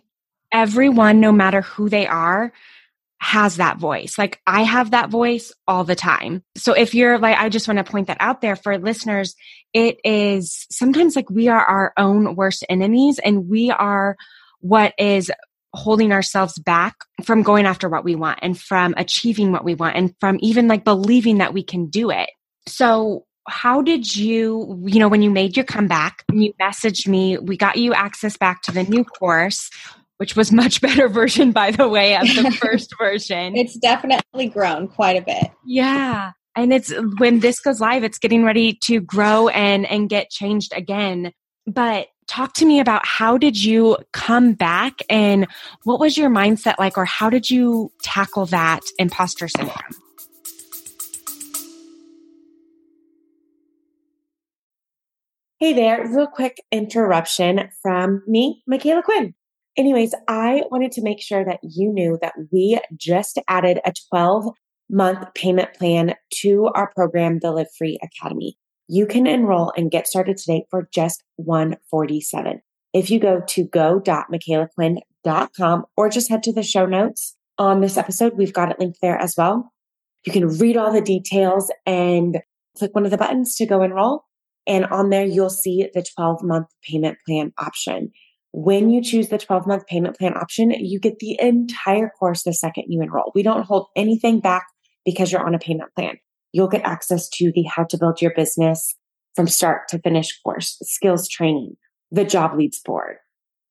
Everyone, 0.52 1.18
no 1.18 1.32
matter 1.32 1.62
who 1.62 1.88
they 1.88 2.06
are, 2.06 2.52
has 3.24 3.56
that 3.56 3.78
voice. 3.78 4.18
Like 4.18 4.38
I 4.46 4.64
have 4.64 4.90
that 4.90 5.08
voice 5.08 5.50
all 5.66 5.82
the 5.82 5.94
time. 5.94 6.42
So 6.58 6.74
if 6.74 6.94
you're 6.94 7.18
like, 7.18 7.38
I 7.38 7.48
just 7.48 7.66
want 7.66 7.78
to 7.78 7.90
point 7.90 8.08
that 8.08 8.18
out 8.20 8.42
there 8.42 8.54
for 8.54 8.76
listeners. 8.76 9.34
It 9.72 9.96
is 10.04 10.66
sometimes 10.70 11.16
like 11.16 11.30
we 11.30 11.48
are 11.48 11.64
our 11.64 11.94
own 11.96 12.36
worst 12.36 12.66
enemies 12.68 13.18
and 13.18 13.48
we 13.48 13.70
are 13.70 14.16
what 14.60 14.92
is 14.98 15.32
holding 15.72 16.12
ourselves 16.12 16.58
back 16.58 16.96
from 17.24 17.42
going 17.42 17.64
after 17.64 17.88
what 17.88 18.04
we 18.04 18.14
want 18.14 18.40
and 18.42 18.60
from 18.60 18.92
achieving 18.98 19.52
what 19.52 19.64
we 19.64 19.74
want 19.74 19.96
and 19.96 20.14
from 20.20 20.36
even 20.42 20.68
like 20.68 20.84
believing 20.84 21.38
that 21.38 21.54
we 21.54 21.62
can 21.62 21.86
do 21.86 22.10
it. 22.10 22.28
So 22.66 23.24
how 23.48 23.80
did 23.80 24.14
you, 24.14 24.82
you 24.84 25.00
know, 25.00 25.08
when 25.08 25.22
you 25.22 25.30
made 25.30 25.56
your 25.56 25.64
comeback, 25.64 26.24
and 26.28 26.44
you 26.44 26.52
messaged 26.60 27.08
me, 27.08 27.38
we 27.38 27.56
got 27.56 27.76
you 27.76 27.94
access 27.94 28.36
back 28.36 28.60
to 28.62 28.72
the 28.72 28.82
new 28.82 29.02
course 29.02 29.70
which 30.18 30.36
was 30.36 30.52
much 30.52 30.80
better 30.82 31.08
version 31.08 31.52
by 31.52 31.70
the 31.70 31.88
way 31.88 32.16
of 32.16 32.26
the 32.26 32.50
first 32.60 32.92
version. 32.98 33.56
It's 33.56 33.76
definitely 33.76 34.48
grown 34.48 34.88
quite 34.88 35.16
a 35.16 35.22
bit. 35.22 35.50
Yeah. 35.64 36.32
And 36.56 36.72
it's 36.72 36.92
when 37.18 37.40
this 37.40 37.58
goes 37.60 37.80
live, 37.80 38.04
it's 38.04 38.18
getting 38.18 38.44
ready 38.44 38.78
to 38.84 39.00
grow 39.00 39.48
and 39.48 39.86
and 39.86 40.08
get 40.08 40.30
changed 40.30 40.72
again. 40.74 41.32
But 41.66 42.08
talk 42.26 42.54
to 42.54 42.66
me 42.66 42.80
about 42.80 43.04
how 43.06 43.36
did 43.36 43.62
you 43.62 43.98
come 44.12 44.52
back 44.52 45.00
and 45.10 45.46
what 45.82 46.00
was 46.00 46.16
your 46.16 46.30
mindset 46.30 46.76
like 46.78 46.96
or 46.96 47.04
how 47.04 47.28
did 47.28 47.50
you 47.50 47.92
tackle 48.02 48.46
that 48.46 48.80
imposter 48.98 49.48
syndrome? 49.48 49.78
Hey 55.58 55.72
there, 55.72 56.06
real 56.08 56.26
quick 56.26 56.62
interruption 56.70 57.70
from 57.80 58.22
me, 58.26 58.62
Micala 58.70 59.02
Quinn. 59.02 59.34
Anyways, 59.76 60.14
I 60.28 60.62
wanted 60.70 60.92
to 60.92 61.02
make 61.02 61.20
sure 61.20 61.44
that 61.44 61.58
you 61.62 61.92
knew 61.92 62.16
that 62.22 62.34
we 62.52 62.78
just 62.96 63.40
added 63.48 63.80
a 63.84 63.92
12 64.10 64.54
month 64.88 65.26
payment 65.34 65.74
plan 65.74 66.14
to 66.42 66.70
our 66.74 66.92
program, 66.94 67.40
the 67.40 67.50
Live 67.50 67.74
Free 67.76 67.98
Academy. 68.02 68.56
You 68.86 69.04
can 69.06 69.26
enroll 69.26 69.72
and 69.76 69.90
get 69.90 70.06
started 70.06 70.36
today 70.36 70.64
for 70.70 70.88
just 70.92 71.24
147. 71.36 72.60
If 72.92 73.10
you 73.10 73.18
go 73.18 73.42
to 73.48 73.64
go.micalaquinn.com 73.64 75.84
or 75.96 76.08
just 76.08 76.28
head 76.28 76.44
to 76.44 76.52
the 76.52 76.62
show 76.62 76.86
notes 76.86 77.34
on 77.58 77.80
this 77.80 77.96
episode, 77.96 78.36
we've 78.36 78.52
got 78.52 78.70
it 78.70 78.78
linked 78.78 79.00
there 79.00 79.16
as 79.16 79.34
well. 79.36 79.72
You 80.24 80.32
can 80.32 80.46
read 80.58 80.76
all 80.76 80.92
the 80.92 81.00
details 81.00 81.72
and 81.86 82.40
click 82.78 82.94
one 82.94 83.04
of 83.04 83.10
the 83.10 83.18
buttons 83.18 83.56
to 83.56 83.66
go 83.66 83.82
enroll. 83.82 84.22
And 84.66 84.86
on 84.86 85.10
there, 85.10 85.26
you'll 85.26 85.50
see 85.50 85.86
the 85.92 86.02
12 86.14 86.42
month 86.42 86.68
payment 86.88 87.18
plan 87.26 87.52
option. 87.58 88.12
When 88.56 88.88
you 88.88 89.02
choose 89.02 89.30
the 89.30 89.38
12 89.38 89.66
month 89.66 89.88
payment 89.88 90.16
plan 90.16 90.36
option, 90.36 90.70
you 90.70 91.00
get 91.00 91.18
the 91.18 91.36
entire 91.40 92.08
course 92.08 92.44
the 92.44 92.52
second 92.52 92.84
you 92.86 93.02
enroll. 93.02 93.32
We 93.34 93.42
don't 93.42 93.66
hold 93.66 93.88
anything 93.96 94.38
back 94.38 94.64
because 95.04 95.32
you're 95.32 95.44
on 95.44 95.56
a 95.56 95.58
payment 95.58 95.92
plan. 95.96 96.18
You'll 96.52 96.68
get 96.68 96.86
access 96.86 97.28
to 97.30 97.50
the 97.52 97.64
how 97.64 97.82
to 97.82 97.98
build 97.98 98.22
your 98.22 98.32
business 98.32 98.94
from 99.34 99.48
start 99.48 99.88
to 99.88 99.98
finish 99.98 100.40
course, 100.44 100.78
skills 100.82 101.28
training, 101.28 101.74
the 102.12 102.24
job 102.24 102.56
leads 102.56 102.78
board, 102.78 103.16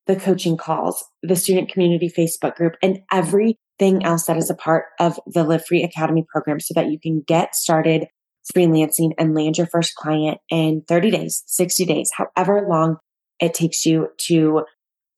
the 0.06 0.18
coaching 0.18 0.58
calls, 0.58 1.02
the 1.22 1.38
student 1.38 1.72
community 1.72 2.10
Facebook 2.10 2.56
group, 2.56 2.74
and 2.84 3.00
everything 3.10 4.04
else 4.04 4.26
that 4.26 4.36
is 4.36 4.50
a 4.50 4.56
part 4.56 4.88
of 5.00 5.18
the 5.26 5.46
Live 5.46 5.66
Free 5.66 5.82
Academy 5.82 6.26
program 6.30 6.60
so 6.60 6.74
that 6.74 6.92
you 6.92 7.00
can 7.00 7.24
get 7.26 7.56
started 7.56 8.08
freelancing 8.54 9.12
and 9.18 9.34
land 9.34 9.58
your 9.58 9.68
first 9.68 9.96
client 9.96 10.40
in 10.50 10.84
30 10.90 11.10
days, 11.10 11.42
60 11.48 11.86
days, 11.86 12.12
however 12.18 12.68
long 12.70 12.98
it 13.40 13.54
takes 13.54 13.86
you 13.86 14.10
to 14.18 14.64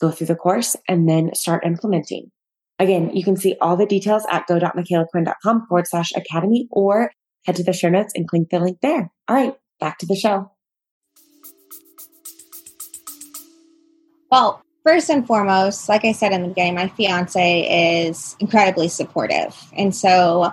go 0.01 0.11
through 0.11 0.27
the 0.27 0.35
course 0.35 0.75
and 0.87 1.07
then 1.07 1.33
start 1.33 1.65
implementing. 1.65 2.31
Again, 2.79 3.15
you 3.15 3.23
can 3.23 3.37
see 3.37 3.55
all 3.61 3.77
the 3.77 3.85
details 3.85 4.25
at 4.29 4.47
go.micalaquinn.com 4.47 5.67
forward 5.67 5.87
slash 5.87 6.11
academy 6.15 6.67
or 6.71 7.11
head 7.45 7.55
to 7.55 7.63
the 7.63 7.73
show 7.73 7.89
notes 7.89 8.13
and 8.15 8.27
click 8.27 8.49
the 8.51 8.59
link 8.59 8.79
there. 8.81 9.11
All 9.27 9.35
right, 9.35 9.55
back 9.79 9.97
to 9.99 10.05
the 10.05 10.15
show. 10.15 10.51
Well, 14.31 14.61
first 14.83 15.09
and 15.09 15.25
foremost, 15.25 15.87
like 15.87 16.03
I 16.03 16.11
said 16.11 16.33
in 16.33 16.41
the 16.41 16.49
beginning, 16.49 16.75
my 16.75 16.89
fiance 16.89 18.07
is 18.07 18.35
incredibly 18.39 18.89
supportive. 18.89 19.55
And 19.77 19.95
so 19.95 20.51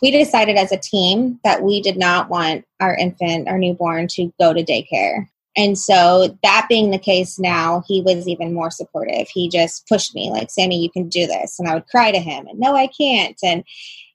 we 0.00 0.10
decided 0.10 0.56
as 0.56 0.72
a 0.72 0.78
team 0.78 1.38
that 1.44 1.62
we 1.62 1.82
did 1.82 1.98
not 1.98 2.30
want 2.30 2.64
our 2.80 2.96
infant, 2.96 3.48
our 3.48 3.58
newborn, 3.58 4.08
to 4.08 4.32
go 4.40 4.54
to 4.54 4.64
daycare. 4.64 5.26
And 5.56 5.78
so, 5.78 6.38
that 6.42 6.66
being 6.68 6.90
the 6.90 6.98
case 6.98 7.38
now, 7.38 7.82
he 7.86 8.00
was 8.00 8.26
even 8.26 8.54
more 8.54 8.70
supportive. 8.70 9.28
He 9.28 9.48
just 9.48 9.86
pushed 9.86 10.14
me, 10.14 10.30
like, 10.30 10.50
Sami, 10.50 10.82
you 10.82 10.90
can 10.90 11.08
do 11.08 11.26
this. 11.26 11.58
And 11.58 11.68
I 11.68 11.74
would 11.74 11.86
cry 11.88 12.10
to 12.10 12.18
him, 12.18 12.46
and 12.46 12.58
no, 12.58 12.74
I 12.74 12.86
can't. 12.86 13.36
And 13.42 13.62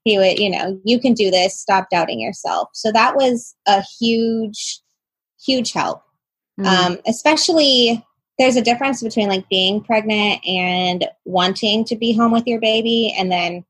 he 0.03 0.17
would, 0.17 0.39
you 0.39 0.49
know, 0.49 0.79
you 0.83 0.99
can 0.99 1.13
do 1.13 1.29
this. 1.29 1.59
Stop 1.59 1.89
doubting 1.91 2.19
yourself. 2.19 2.69
So, 2.73 2.91
that 2.91 3.15
was 3.15 3.55
a 3.67 3.83
huge, 3.99 4.81
huge 5.45 5.73
help. 5.73 6.01
Mm-hmm. 6.59 6.93
Um, 6.93 6.97
especially, 7.05 8.03
there's 8.39 8.55
a 8.55 8.61
difference 8.61 9.03
between 9.03 9.29
like 9.29 9.47
being 9.47 9.83
pregnant 9.83 10.45
and 10.47 11.07
wanting 11.25 11.85
to 11.85 11.95
be 11.95 12.13
home 12.13 12.31
with 12.31 12.47
your 12.47 12.59
baby, 12.59 13.13
and 13.17 13.31
then 13.31 13.63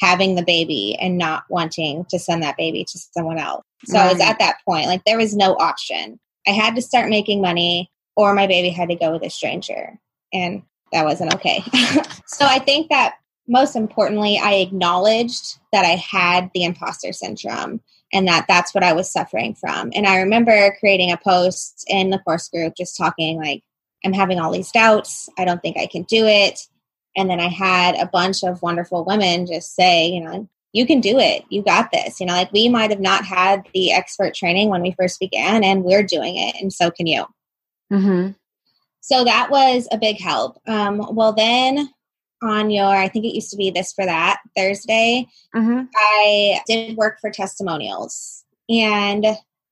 having 0.00 0.36
the 0.36 0.44
baby 0.44 0.96
and 1.00 1.18
not 1.18 1.42
wanting 1.50 2.04
to 2.10 2.18
send 2.18 2.44
that 2.44 2.56
baby 2.56 2.84
to 2.84 2.98
someone 3.12 3.38
else. 3.38 3.64
So 3.86 3.98
right. 3.98 4.06
I 4.06 4.12
was 4.12 4.20
at 4.20 4.38
that 4.38 4.58
point, 4.64 4.86
like, 4.86 5.02
there 5.04 5.18
was 5.18 5.34
no 5.34 5.54
option 5.54 6.20
I 6.48 6.52
had 6.52 6.74
to 6.76 6.82
start 6.82 7.10
making 7.10 7.42
money 7.42 7.90
or 8.16 8.34
my 8.34 8.46
baby 8.46 8.70
had 8.70 8.88
to 8.88 8.94
go 8.94 9.12
with 9.12 9.22
a 9.22 9.30
stranger. 9.30 9.98
And 10.32 10.62
that 10.92 11.04
wasn't 11.04 11.34
okay. 11.34 11.62
so 12.26 12.46
I 12.46 12.58
think 12.58 12.88
that 12.88 13.16
most 13.46 13.76
importantly, 13.76 14.38
I 14.42 14.54
acknowledged 14.54 15.58
that 15.72 15.84
I 15.84 15.96
had 15.96 16.50
the 16.54 16.64
imposter 16.64 17.12
syndrome 17.12 17.80
and 18.12 18.26
that 18.26 18.46
that's 18.48 18.74
what 18.74 18.84
I 18.84 18.94
was 18.94 19.10
suffering 19.10 19.54
from. 19.54 19.90
And 19.94 20.06
I 20.06 20.18
remember 20.20 20.76
creating 20.80 21.12
a 21.12 21.18
post 21.18 21.84
in 21.88 22.10
the 22.10 22.18
course 22.18 22.48
group 22.48 22.74
just 22.76 22.96
talking 22.96 23.38
like, 23.38 23.62
I'm 24.04 24.12
having 24.12 24.40
all 24.40 24.52
these 24.52 24.70
doubts. 24.70 25.28
I 25.38 25.44
don't 25.44 25.60
think 25.60 25.76
I 25.76 25.86
can 25.86 26.04
do 26.04 26.26
it. 26.26 26.60
And 27.16 27.28
then 27.28 27.40
I 27.40 27.48
had 27.48 27.96
a 27.96 28.06
bunch 28.06 28.42
of 28.42 28.62
wonderful 28.62 29.04
women 29.04 29.46
just 29.46 29.74
say, 29.74 30.08
you 30.08 30.22
know, 30.22 30.48
you 30.72 30.86
can 30.86 31.00
do 31.00 31.18
it. 31.18 31.44
You 31.48 31.62
got 31.62 31.90
this. 31.92 32.20
You 32.20 32.26
know, 32.26 32.34
like 32.34 32.52
we 32.52 32.68
might 32.68 32.90
have 32.90 33.00
not 33.00 33.24
had 33.24 33.62
the 33.74 33.92
expert 33.92 34.34
training 34.34 34.68
when 34.68 34.82
we 34.82 34.94
first 34.98 35.18
began, 35.20 35.64
and 35.64 35.84
we're 35.84 36.02
doing 36.02 36.36
it, 36.36 36.56
and 36.60 36.72
so 36.72 36.90
can 36.90 37.06
you. 37.06 37.24
Mm-hmm. 37.92 38.32
So 39.00 39.24
that 39.24 39.50
was 39.50 39.88
a 39.90 39.98
big 39.98 40.20
help. 40.20 40.58
Um, 40.66 41.14
well, 41.14 41.32
then 41.32 41.88
on 42.42 42.70
your, 42.70 42.94
I 42.94 43.08
think 43.08 43.24
it 43.24 43.34
used 43.34 43.50
to 43.50 43.56
be 43.56 43.70
this 43.70 43.92
for 43.92 44.04
that 44.04 44.40
Thursday, 44.56 45.26
mm-hmm. 45.54 45.84
I 45.96 46.60
did 46.66 46.96
work 46.96 47.18
for 47.20 47.30
testimonials. 47.30 48.44
And 48.68 49.26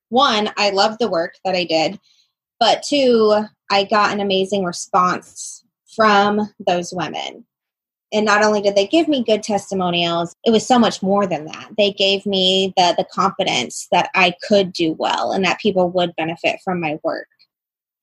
one, 0.08 0.50
I 0.56 0.70
loved 0.70 0.98
the 0.98 1.10
work 1.10 1.34
that 1.44 1.54
I 1.54 1.64
did, 1.64 2.00
but 2.58 2.82
two, 2.82 3.44
I 3.70 3.84
got 3.84 4.12
an 4.12 4.20
amazing 4.20 4.64
response 4.64 5.64
from 5.94 6.52
those 6.66 6.92
women. 6.92 7.44
And 8.12 8.24
not 8.24 8.44
only 8.44 8.60
did 8.60 8.76
they 8.76 8.86
give 8.86 9.08
me 9.08 9.24
good 9.24 9.42
testimonials, 9.42 10.34
it 10.44 10.50
was 10.50 10.66
so 10.66 10.78
much 10.78 11.02
more 11.02 11.26
than 11.26 11.44
that. 11.46 11.70
They 11.76 11.92
gave 11.92 12.24
me 12.24 12.72
the 12.76 12.94
the 12.96 13.06
confidence 13.12 13.88
that 13.92 14.10
I 14.14 14.34
could 14.46 14.72
do 14.72 14.92
well 14.92 15.32
and 15.32 15.44
that 15.44 15.60
people 15.60 15.90
would 15.90 16.14
benefit 16.16 16.60
from 16.64 16.80
my 16.80 16.98
work. 17.02 17.28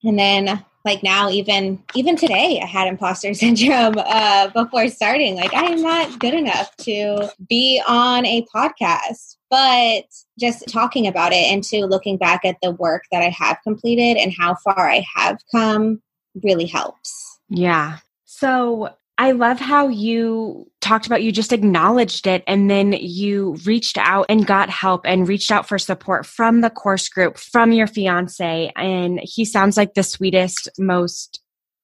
And 0.02 0.18
then 0.18 0.64
like 0.84 1.02
now 1.02 1.30
even 1.30 1.82
even 1.94 2.16
today 2.16 2.60
i 2.62 2.66
had 2.66 2.86
imposter 2.86 3.32
syndrome 3.34 3.94
uh, 3.98 4.48
before 4.48 4.88
starting 4.88 5.34
like 5.34 5.52
i 5.54 5.64
am 5.64 5.82
not 5.82 6.18
good 6.18 6.34
enough 6.34 6.74
to 6.76 7.28
be 7.48 7.82
on 7.88 8.24
a 8.26 8.46
podcast 8.54 9.36
but 9.50 10.04
just 10.38 10.68
talking 10.68 11.06
about 11.06 11.32
it 11.32 11.50
and 11.52 11.64
to 11.64 11.86
looking 11.86 12.16
back 12.16 12.44
at 12.44 12.56
the 12.62 12.72
work 12.72 13.04
that 13.10 13.22
i 13.22 13.30
have 13.30 13.58
completed 13.64 14.16
and 14.16 14.34
how 14.38 14.54
far 14.56 14.88
i 14.88 15.04
have 15.14 15.38
come 15.52 16.00
really 16.42 16.66
helps 16.66 17.38
yeah 17.48 17.98
so 18.24 18.90
I 19.16 19.30
love 19.30 19.60
how 19.60 19.88
you 19.88 20.70
talked 20.80 21.06
about 21.06 21.22
you 21.22 21.30
just 21.30 21.52
acknowledged 21.52 22.26
it 22.26 22.42
and 22.46 22.68
then 22.68 22.92
you 22.92 23.56
reached 23.64 23.96
out 23.96 24.26
and 24.28 24.46
got 24.46 24.68
help 24.70 25.02
and 25.06 25.28
reached 25.28 25.52
out 25.52 25.68
for 25.68 25.78
support 25.78 26.26
from 26.26 26.62
the 26.62 26.70
course 26.70 27.08
group, 27.08 27.38
from 27.38 27.72
your 27.72 27.86
fiance. 27.86 28.72
And 28.76 29.20
he 29.22 29.44
sounds 29.44 29.76
like 29.76 29.94
the 29.94 30.02
sweetest, 30.02 30.68
most 30.78 31.40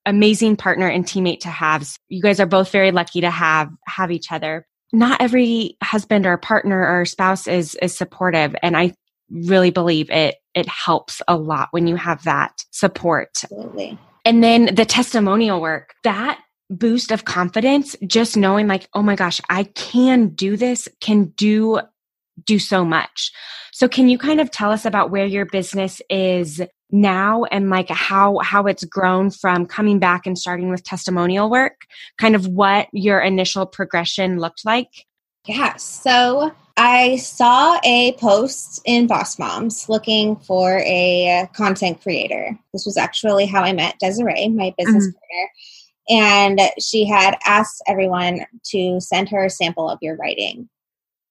amazing 0.06 0.56
partner 0.56 0.88
and 0.88 1.04
teammate 1.04 1.40
to 1.40 1.48
have. 1.48 1.88
You 2.08 2.20
guys 2.20 2.40
are 2.40 2.46
both 2.46 2.72
very 2.72 2.90
lucky 2.90 3.20
to 3.20 3.30
have 3.30 3.70
have 3.86 4.10
each 4.10 4.32
other. 4.32 4.66
Not 4.92 5.20
every 5.20 5.76
husband 5.82 6.26
or 6.26 6.36
partner 6.36 6.84
or 6.84 7.04
spouse 7.04 7.46
is 7.46 7.76
is 7.76 7.96
supportive 7.96 8.56
and 8.62 8.76
I 8.76 8.94
really 9.30 9.70
believe 9.70 10.10
it 10.10 10.34
it 10.54 10.66
helps 10.68 11.22
a 11.28 11.36
lot 11.36 11.68
when 11.70 11.86
you 11.86 11.94
have 11.94 12.24
that 12.24 12.52
support. 12.72 13.30
Absolutely. 13.44 13.98
And 14.24 14.42
then 14.42 14.74
the 14.74 14.84
testimonial 14.84 15.60
work, 15.60 15.94
that 16.02 16.40
boost 16.70 17.10
of 17.10 17.24
confidence 17.24 17.96
just 18.06 18.36
knowing 18.36 18.68
like 18.68 18.88
oh 18.94 19.02
my 19.02 19.16
gosh 19.16 19.40
i 19.50 19.64
can 19.64 20.28
do 20.28 20.56
this 20.56 20.88
can 21.00 21.24
do 21.36 21.80
do 22.44 22.58
so 22.58 22.84
much. 22.84 23.32
So 23.72 23.88
can 23.88 24.08
you 24.08 24.18
kind 24.18 24.40
of 24.40 24.50
tell 24.50 24.70
us 24.70 24.84
about 24.84 25.10
where 25.10 25.26
your 25.26 25.46
business 25.46 26.00
is 26.10 26.60
now 26.92 27.44
and 27.44 27.70
like 27.70 27.88
how 27.88 28.38
how 28.38 28.66
it's 28.66 28.84
grown 28.84 29.30
from 29.30 29.64
coming 29.64 30.00
back 30.00 30.26
and 30.26 30.36
starting 30.36 30.70
with 30.70 30.82
testimonial 30.82 31.50
work? 31.50 31.82
Kind 32.18 32.34
of 32.34 32.46
what 32.46 32.88
your 32.92 33.20
initial 33.20 33.66
progression 33.66 34.38
looked 34.38 34.64
like? 34.64 35.06
Yeah 35.46 35.76
so 35.76 36.52
i 36.76 37.16
saw 37.16 37.80
a 37.84 38.12
post 38.20 38.80
in 38.84 39.06
boss 39.06 39.38
moms 39.38 39.88
looking 39.88 40.36
for 40.36 40.78
a 40.80 41.48
content 41.54 42.00
creator. 42.02 42.58
This 42.72 42.84
was 42.84 42.96
actually 42.96 43.46
how 43.46 43.62
i 43.62 43.72
met 43.72 43.98
desiree 43.98 44.48
my 44.48 44.74
business 44.76 45.06
mm-hmm. 45.06 45.18
partner 45.18 45.50
and 46.10 46.60
she 46.80 47.06
had 47.06 47.36
asked 47.46 47.82
everyone 47.86 48.44
to 48.64 49.00
send 49.00 49.28
her 49.28 49.44
a 49.44 49.50
sample 49.50 49.88
of 49.88 49.98
your 50.02 50.16
writing. 50.16 50.68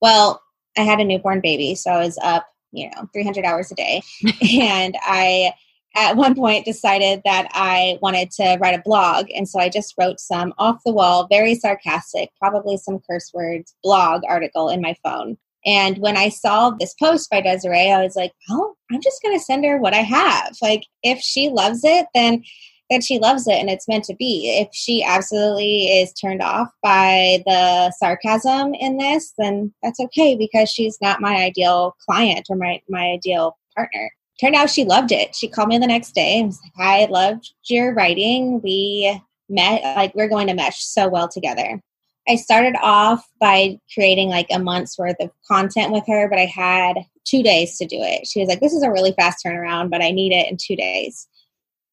Well, 0.01 0.41
I 0.77 0.81
had 0.81 1.00
a 1.00 1.03
newborn 1.03 1.41
baby, 1.41 1.75
so 1.75 1.91
I 1.91 2.00
was 2.00 2.17
up, 2.24 2.48
you 2.71 2.89
know, 2.89 3.09
300 3.13 3.43
hours 3.43 3.71
a 3.71 3.75
day. 3.75 4.01
and 4.59 4.95
I, 5.01 5.53
at 5.95 6.15
one 6.15 6.33
point, 6.33 6.65
decided 6.65 7.21
that 7.25 7.50
I 7.51 8.00
wanted 8.01 8.31
to 8.31 8.57
write 8.62 8.79
a 8.79 8.83
blog. 8.83 9.27
And 9.36 9.50
so 9.50 9.59
I 9.59 9.67
just 9.67 9.95
wrote 10.00 10.19
some 10.19 10.53
off 10.57 10.81
the 10.86 10.93
wall, 10.93 11.27
very 11.29 11.55
sarcastic, 11.55 12.29
probably 12.39 12.77
some 12.77 13.00
curse 13.09 13.31
words 13.33 13.75
blog 13.83 14.21
article 14.27 14.69
in 14.69 14.81
my 14.81 14.95
phone. 15.03 15.38
And 15.65 15.98
when 15.98 16.15
I 16.15 16.29
saw 16.29 16.69
this 16.69 16.93
post 16.93 17.29
by 17.29 17.41
Desiree, 17.41 17.91
I 17.91 18.01
was 18.01 18.15
like, 18.15 18.31
well, 18.48 18.77
I'm 18.91 19.01
just 19.01 19.21
going 19.21 19.38
to 19.38 19.43
send 19.43 19.65
her 19.65 19.77
what 19.77 19.93
I 19.93 19.98
have. 19.98 20.55
Like, 20.62 20.86
if 21.03 21.19
she 21.19 21.50
loves 21.50 21.81
it, 21.83 22.07
then 22.13 22.43
that 22.89 23.03
she 23.03 23.19
loves 23.19 23.48
it 23.48 23.55
and 23.55 23.69
it's 23.69 23.88
meant 23.88 24.03
to 24.05 24.15
be. 24.15 24.60
If 24.60 24.69
she 24.74 25.03
absolutely 25.03 25.86
is 25.86 26.13
turned 26.13 26.41
off 26.41 26.69
by 26.81 27.43
the 27.46 27.91
sarcasm 27.91 28.74
in 28.74 28.98
this, 28.98 29.34
then 29.38 29.74
that's 29.84 30.00
okay 30.00 30.36
because 30.36 30.69
she's 30.69 30.98
not 31.01 31.22
my 31.22 31.36
ideal 31.36 31.96
client 32.05 32.48
or 32.50 32.55
my, 32.55 32.81
my 32.89 33.12
ideal 33.12 33.58
partner. 33.75 34.12
Turned 34.41 34.55
out 34.55 34.69
she 34.69 34.86
loved 34.86 35.12
it. 35.12 35.36
She 35.36 35.48
called 35.48 35.69
me 35.69 35.77
the 35.77 35.88
next 35.88 36.15
day 36.15 36.39
and 36.39 36.48
was 36.48 36.60
like, 36.63 36.88
I 36.88 37.05
loved 37.12 37.51
your 37.65 37.93
writing. 37.93 38.62
We 38.62 39.22
met, 39.50 39.84
like, 39.96 40.15
we're 40.15 40.29
going 40.29 40.48
to 40.48 40.53
mesh 40.53 40.84
so 40.84 41.10
well 41.10 41.27
together. 41.27 41.81
I 42.27 42.36
started 42.36 42.75
off 42.81 43.27
by 43.39 43.79
creating 43.93 44.29
like 44.29 44.48
a 44.51 44.60
month's 44.60 44.98
worth 45.00 45.15
of 45.19 45.31
content 45.48 45.91
with 45.91 46.03
her, 46.08 46.29
but 46.29 46.38
I 46.38 46.46
had 46.46 47.00
two 47.25 47.41
days 47.41 47.77
to 47.77 47.86
do 47.86 47.98
it. 48.00 48.27
She 48.27 48.39
was 48.39 48.50
like, 48.50 48.60
This 48.60 48.74
is 48.74 48.84
a 48.84 48.91
really 48.91 49.13
fast 49.13 49.43
turnaround, 49.43 49.89
but 49.89 50.03
I 50.03 50.12
need 50.12 50.31
it 50.31 50.50
in 50.50 50.58
two 50.58 50.75
days. 50.75 51.27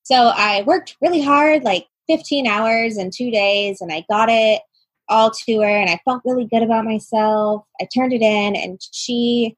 So 0.07 0.15
I 0.15 0.63
worked 0.63 0.97
really 1.03 1.21
hard, 1.21 1.65
like 1.65 1.89
15 2.07 2.47
hours 2.47 2.97
in 2.97 3.11
two 3.11 3.33
days, 3.33 3.81
and 3.81 3.93
I 3.93 4.05
got 4.09 4.29
it 4.31 4.63
all 5.09 5.33
to 5.33 5.61
her, 5.61 5.67
and 5.67 5.91
I 5.91 5.99
felt 6.05 6.23
really 6.25 6.45
good 6.45 6.63
about 6.63 6.85
myself. 6.85 7.65
I 7.81 7.89
turned 7.93 8.13
it 8.13 8.23
in, 8.23 8.55
and 8.55 8.81
she 8.93 9.57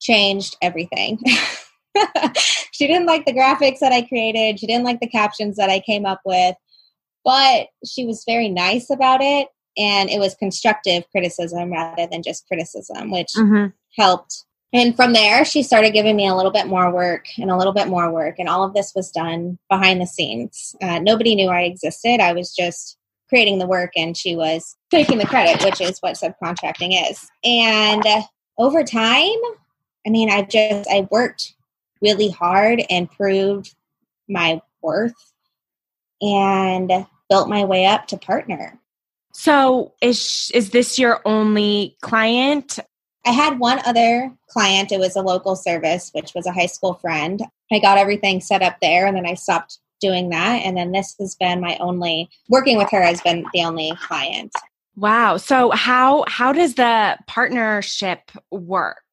changed 0.00 0.56
everything. 0.62 1.18
she 2.70 2.86
didn't 2.86 3.06
like 3.06 3.26
the 3.26 3.32
graphics 3.32 3.80
that 3.80 3.90
I 3.90 4.02
created, 4.02 4.60
she 4.60 4.68
didn't 4.68 4.84
like 4.84 5.00
the 5.00 5.08
captions 5.08 5.56
that 5.56 5.68
I 5.68 5.80
came 5.80 6.06
up 6.06 6.20
with, 6.24 6.54
but 7.24 7.66
she 7.84 8.06
was 8.06 8.22
very 8.24 8.48
nice 8.48 8.90
about 8.90 9.20
it. 9.20 9.48
And 9.76 10.10
it 10.10 10.20
was 10.20 10.36
constructive 10.36 11.10
criticism 11.10 11.72
rather 11.72 12.06
than 12.06 12.22
just 12.22 12.46
criticism, 12.46 13.10
which 13.10 13.32
mm-hmm. 13.36 13.66
helped 14.00 14.44
and 14.72 14.94
from 14.94 15.12
there, 15.12 15.44
she 15.44 15.62
started 15.62 15.92
giving 15.92 16.16
me 16.16 16.26
a 16.26 16.34
little 16.34 16.50
bit 16.50 16.66
more 16.66 16.92
work 16.92 17.26
and 17.38 17.50
a 17.50 17.56
little 17.56 17.72
bit 17.72 17.88
more 17.88 18.10
work. 18.10 18.38
And 18.38 18.48
all 18.48 18.64
of 18.64 18.74
this 18.74 18.92
was 18.94 19.10
done 19.10 19.58
behind 19.70 20.00
the 20.00 20.06
scenes. 20.06 20.76
Uh, 20.82 20.98
nobody 20.98 21.34
knew 21.34 21.48
I 21.48 21.62
existed. 21.62 22.20
I 22.20 22.32
was 22.32 22.54
just 22.54 22.98
creating 23.28 23.58
the 23.58 23.66
work 23.66 23.92
and 23.96 24.16
she 24.16 24.36
was 24.36 24.76
taking 24.90 25.18
the 25.18 25.26
credit, 25.26 25.64
which 25.64 25.80
is 25.80 25.98
what 26.00 26.14
subcontracting 26.14 27.10
is. 27.10 27.30
And 27.44 28.06
uh, 28.06 28.22
over 28.58 28.84
time, 28.84 29.38
I 30.06 30.10
mean, 30.10 30.30
I 30.30 30.42
just, 30.42 30.88
I 30.90 31.08
worked 31.10 31.54
really 32.02 32.30
hard 32.30 32.82
and 32.90 33.10
proved 33.10 33.74
my 34.28 34.60
worth 34.82 35.32
and 36.20 36.90
built 37.28 37.48
my 37.48 37.64
way 37.64 37.86
up 37.86 38.06
to 38.08 38.18
partner. 38.18 38.78
So 39.32 39.92
is 40.00 40.50
is 40.52 40.70
this 40.70 40.98
your 40.98 41.20
only 41.24 41.96
client? 42.00 42.78
I 43.28 43.32
had 43.32 43.58
one 43.58 43.78
other 43.84 44.32
client. 44.48 44.90
It 44.90 44.98
was 44.98 45.14
a 45.14 45.20
local 45.20 45.54
service, 45.54 46.08
which 46.14 46.32
was 46.34 46.46
a 46.46 46.52
high 46.52 46.64
school 46.64 46.94
friend. 46.94 47.42
I 47.70 47.78
got 47.78 47.98
everything 47.98 48.40
set 48.40 48.62
up 48.62 48.78
there 48.80 49.06
and 49.06 49.14
then 49.14 49.26
I 49.26 49.34
stopped 49.34 49.80
doing 50.00 50.30
that. 50.30 50.62
And 50.64 50.78
then 50.78 50.92
this 50.92 51.14
has 51.20 51.34
been 51.34 51.60
my 51.60 51.76
only, 51.78 52.30
working 52.48 52.78
with 52.78 52.90
her 52.90 53.02
has 53.02 53.20
been 53.20 53.44
the 53.52 53.64
only 53.64 53.92
client. 54.00 54.50
Wow. 54.96 55.36
So 55.36 55.72
how 55.72 56.24
how 56.26 56.54
does 56.54 56.76
the 56.76 57.18
partnership 57.26 58.30
work? 58.50 59.04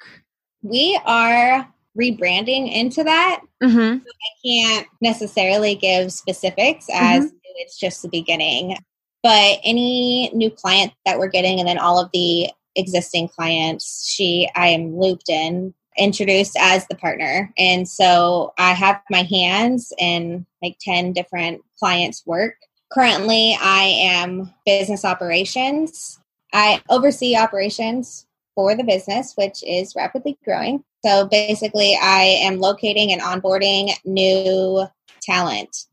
We 0.62 0.98
are 1.05 1.67
rebranding 2.00 2.74
into 2.74 3.03
that. 3.03 3.41
Mm-hmm. 3.62 3.98
So 3.98 4.12
I 4.12 4.48
can't 4.48 4.88
necessarily 5.01 5.75
give 5.75 6.13
specifics 6.13 6.88
as 6.93 7.25
mm-hmm. 7.25 7.36
it's 7.57 7.77
just 7.77 8.01
the 8.01 8.07
beginning. 8.07 8.77
But 9.24 9.60
any 9.65 10.31
new 10.34 10.51
client 10.51 10.93
that 11.05 11.19
we're 11.19 11.27
getting, 11.27 11.60
and 11.60 11.67
then 11.67 11.79
all 11.79 12.00
of 12.00 12.10
the 12.13 12.50
existing 12.75 13.27
clients 13.27 14.10
she 14.10 14.50
i 14.55 14.67
am 14.67 14.98
looped 14.98 15.29
in 15.29 15.74
introduced 15.98 16.58
as 16.60 16.86
the 16.88 16.96
partner. 16.96 17.53
And 17.58 17.88
so 17.88 18.53
i 18.58 18.74
have 18.74 19.01
my 19.10 19.24
hands 19.24 19.94
in 19.98 20.46
like 20.62 20.77
10 20.82 21.13
different 21.13 21.62
clients 21.79 22.25
work. 22.25 22.55
Currently 22.91 23.58
i 23.62 23.84
am 23.84 24.53
business 24.65 25.05
operations. 25.05 26.20
I 26.53 26.82
oversee 26.89 27.36
operations 27.36 28.25
for 28.55 28.75
the 28.75 28.84
business 28.84 29.34
which 29.36 29.63
is 29.63 29.95
rapidly 29.95 30.38
growing. 30.43 30.84
So 31.06 31.28
basically 31.28 31.97
i 32.02 32.23
am 32.41 32.60
locating 32.60 33.12
and 33.12 33.21
onboarding 33.21 33.91
new 34.06 34.88
talent. 35.21 35.86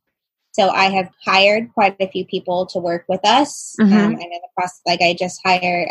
So 0.52 0.68
I 0.68 0.90
have 0.90 1.08
hired 1.24 1.72
quite 1.72 1.96
a 1.98 2.08
few 2.08 2.26
people 2.26 2.66
to 2.66 2.78
work 2.78 3.06
with 3.08 3.24
us. 3.24 3.74
Mm-hmm. 3.80 3.92
Um, 3.92 4.12
and 4.12 4.22
in 4.22 4.28
the 4.30 4.48
process, 4.54 4.82
like 4.86 5.00
I 5.00 5.14
just 5.18 5.40
hired, 5.42 5.88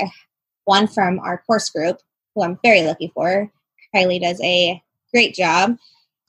one 0.65 0.88
from 0.88 1.19
our 1.19 1.43
course 1.47 1.69
group, 1.69 1.97
who 2.36 2.43
I'm 2.43 2.60
very 2.63 2.82
lucky 2.84 3.12
for. 3.13 3.52
Kylie 3.95 4.21
does 4.21 4.39
a 4.41 4.82
great 5.13 5.36
job. 5.36 5.78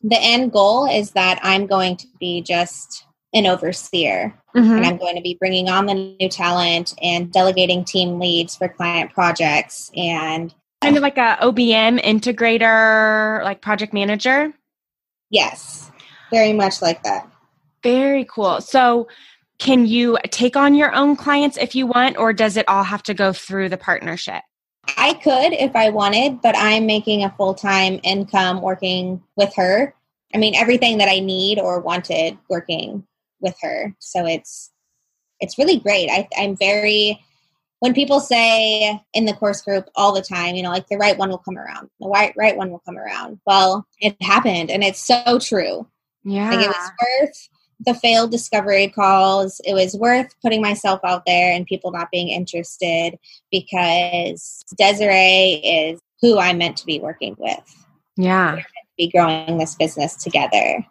The 0.02 0.18
end 0.20 0.52
goal 0.52 0.86
is 0.90 1.12
that 1.12 1.38
I'm 1.42 1.66
going 1.66 1.96
to 1.98 2.06
be 2.18 2.42
just 2.42 3.04
an 3.34 3.46
overseer 3.46 4.34
mm-hmm. 4.54 4.72
and 4.72 4.84
I'm 4.84 4.98
going 4.98 5.16
to 5.16 5.22
be 5.22 5.36
bringing 5.38 5.68
on 5.68 5.86
the 5.86 5.94
new 5.94 6.28
talent 6.28 6.94
and 7.00 7.32
delegating 7.32 7.84
team 7.84 8.18
leads 8.18 8.56
for 8.56 8.68
client 8.68 9.12
projects 9.12 9.90
and 9.96 10.54
kind 10.82 10.96
of 10.96 11.02
like 11.02 11.16
a 11.16 11.38
OBM 11.40 12.02
integrator, 12.02 13.42
like 13.44 13.60
project 13.60 13.92
manager. 13.92 14.52
Yes, 15.30 15.90
very 16.30 16.52
much 16.52 16.82
like 16.82 17.02
that. 17.04 17.28
Very 17.82 18.24
cool. 18.24 18.60
So, 18.60 19.08
can 19.58 19.86
you 19.86 20.18
take 20.30 20.56
on 20.56 20.74
your 20.74 20.94
own 20.94 21.16
clients 21.16 21.56
if 21.56 21.74
you 21.74 21.86
want, 21.86 22.16
or 22.16 22.32
does 22.32 22.56
it 22.56 22.68
all 22.68 22.82
have 22.82 23.02
to 23.04 23.14
go 23.14 23.32
through 23.32 23.68
the 23.68 23.76
partnership? 23.76 24.42
I 24.96 25.14
could 25.14 25.52
if 25.52 25.76
I 25.76 25.90
wanted, 25.90 26.40
but 26.42 26.56
I'm 26.56 26.86
making 26.86 27.24
a 27.24 27.30
full 27.36 27.54
time 27.54 28.00
income 28.02 28.62
working 28.62 29.22
with 29.36 29.54
her. 29.56 29.94
I 30.34 30.38
mean, 30.38 30.54
everything 30.54 30.98
that 30.98 31.08
I 31.08 31.20
need 31.20 31.58
or 31.58 31.80
wanted 31.80 32.38
working 32.48 33.06
with 33.40 33.54
her. 33.60 33.94
So 33.98 34.26
it's 34.26 34.70
it's 35.40 35.58
really 35.58 35.78
great. 35.78 36.08
I, 36.08 36.28
I'm 36.36 36.56
very 36.56 37.22
when 37.80 37.94
people 37.94 38.20
say 38.20 39.00
in 39.12 39.24
the 39.24 39.34
course 39.34 39.60
group 39.60 39.88
all 39.96 40.12
the 40.12 40.22
time, 40.22 40.54
you 40.54 40.62
know, 40.62 40.70
like 40.70 40.86
the 40.86 40.96
right 40.96 41.18
one 41.18 41.30
will 41.30 41.38
come 41.38 41.58
around, 41.58 41.90
the 42.00 42.08
right 42.08 42.32
right 42.36 42.56
one 42.56 42.70
will 42.70 42.82
come 42.86 42.96
around. 42.96 43.40
Well, 43.46 43.86
it 44.00 44.16
happened, 44.22 44.70
and 44.70 44.82
it's 44.82 45.04
so 45.04 45.38
true. 45.38 45.86
Yeah, 46.24 46.50
like 46.50 46.60
it 46.60 46.68
was 46.68 46.90
worth 47.20 47.48
the 47.84 47.94
failed 47.94 48.30
discovery 48.30 48.88
calls, 48.88 49.60
it 49.64 49.74
was 49.74 49.94
worth 49.94 50.34
putting 50.42 50.62
myself 50.62 51.00
out 51.04 51.24
there 51.26 51.52
and 51.52 51.66
people 51.66 51.90
not 51.90 52.10
being 52.10 52.28
interested 52.28 53.18
because 53.50 54.64
Desiree 54.76 55.60
is 55.64 56.00
who 56.20 56.38
I'm 56.38 56.58
meant 56.58 56.76
to 56.78 56.86
be 56.86 57.00
working 57.00 57.34
with. 57.38 57.86
Yeah. 58.16 58.62
be 58.96 59.10
growing 59.10 59.58
this 59.58 59.74
business 59.74 60.16
together. 60.16 60.86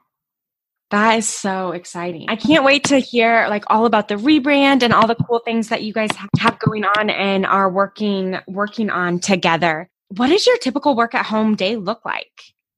That 0.90 1.20
is 1.20 1.30
so 1.30 1.72
exciting. 1.72 2.26
I 2.28 2.36
can't 2.36 2.66
wait 2.66 2.84
to 2.86 3.00
hear 3.00 3.48
like 3.50 3.64
all 3.68 3.86
about 3.86 4.10
the 4.10 4.16
rebrand 4.16 4.84
and 4.84 4.92
all 4.92 5.08
the 5.08 5.16
cool 5.16 5.40
things 5.40 5.70
that 5.70 5.84
you 5.84 5.94
guys 5.94 6.10
have 6.38 6.60
going 6.60 6.84
on 6.84 7.10
and 7.10 7.46
are 7.46 7.70
working 7.70 8.38
working 8.46 8.90
on 8.90 9.20
together. 9.20 9.88
What 10.10 10.28
does 10.28 10.46
your 10.46 10.58
typical 10.58 10.98
work 10.98 11.16
at 11.16 11.26
home 11.26 11.56
day 11.56 11.78
look 11.78 12.04
like? 12.04 12.32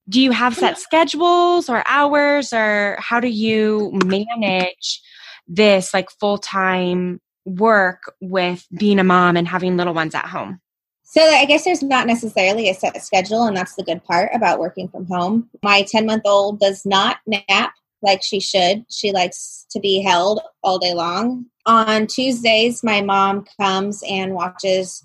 Do 0.10 0.22
you 0.22 0.32
have 0.32 0.56
set 0.56 0.78
schedules 0.78 1.70
or 1.70 1.84
hours 1.88 2.52
or 2.52 2.98
how 3.00 3.20
do 3.20 3.30
you 3.30 3.92
manage 4.06 5.02
this 5.48 5.94
like 5.94 6.10
full-time 6.12 7.22
work 7.46 8.14
with 8.22 8.66
being 8.78 9.00
a 9.00 9.04
mom 9.04 9.38
and 9.38 9.48
having 9.48 9.78
little 9.78 9.94
ones 9.94 10.16
at 10.16 10.26
home? 10.26 10.60
So 11.04 11.22
i 11.22 11.46
guess 11.46 11.64
there's 11.64 11.84
not 11.84 12.08
necessarily 12.08 12.70
a 12.70 12.74
set 12.74 13.02
schedule 13.04 13.44
and 13.44 13.56
that's 13.56 13.76
the 13.76 13.84
good 13.84 14.04
part 14.04 14.32
about 14.34 14.60
working 14.60 14.88
from 14.88 15.06
home. 15.06 15.50
My 15.62 15.84
10 15.84 16.06
month 16.06 16.24
old 16.26 16.60
does 16.60 16.86
not 16.86 17.18
nap 17.28 17.74
like 18.02 18.22
she 18.22 18.40
should. 18.40 18.86
She 18.90 19.12
likes 19.12 19.66
to 19.72 19.80
be 19.80 20.02
held 20.02 20.42
all 20.64 20.80
day 20.80 20.94
long. 20.94 21.46
On 21.66 22.08
tuesdays 22.08 22.84
my 22.84 23.02
mom 23.02 23.46
comes 23.60 24.04
and 24.10 24.34
watches 24.34 25.04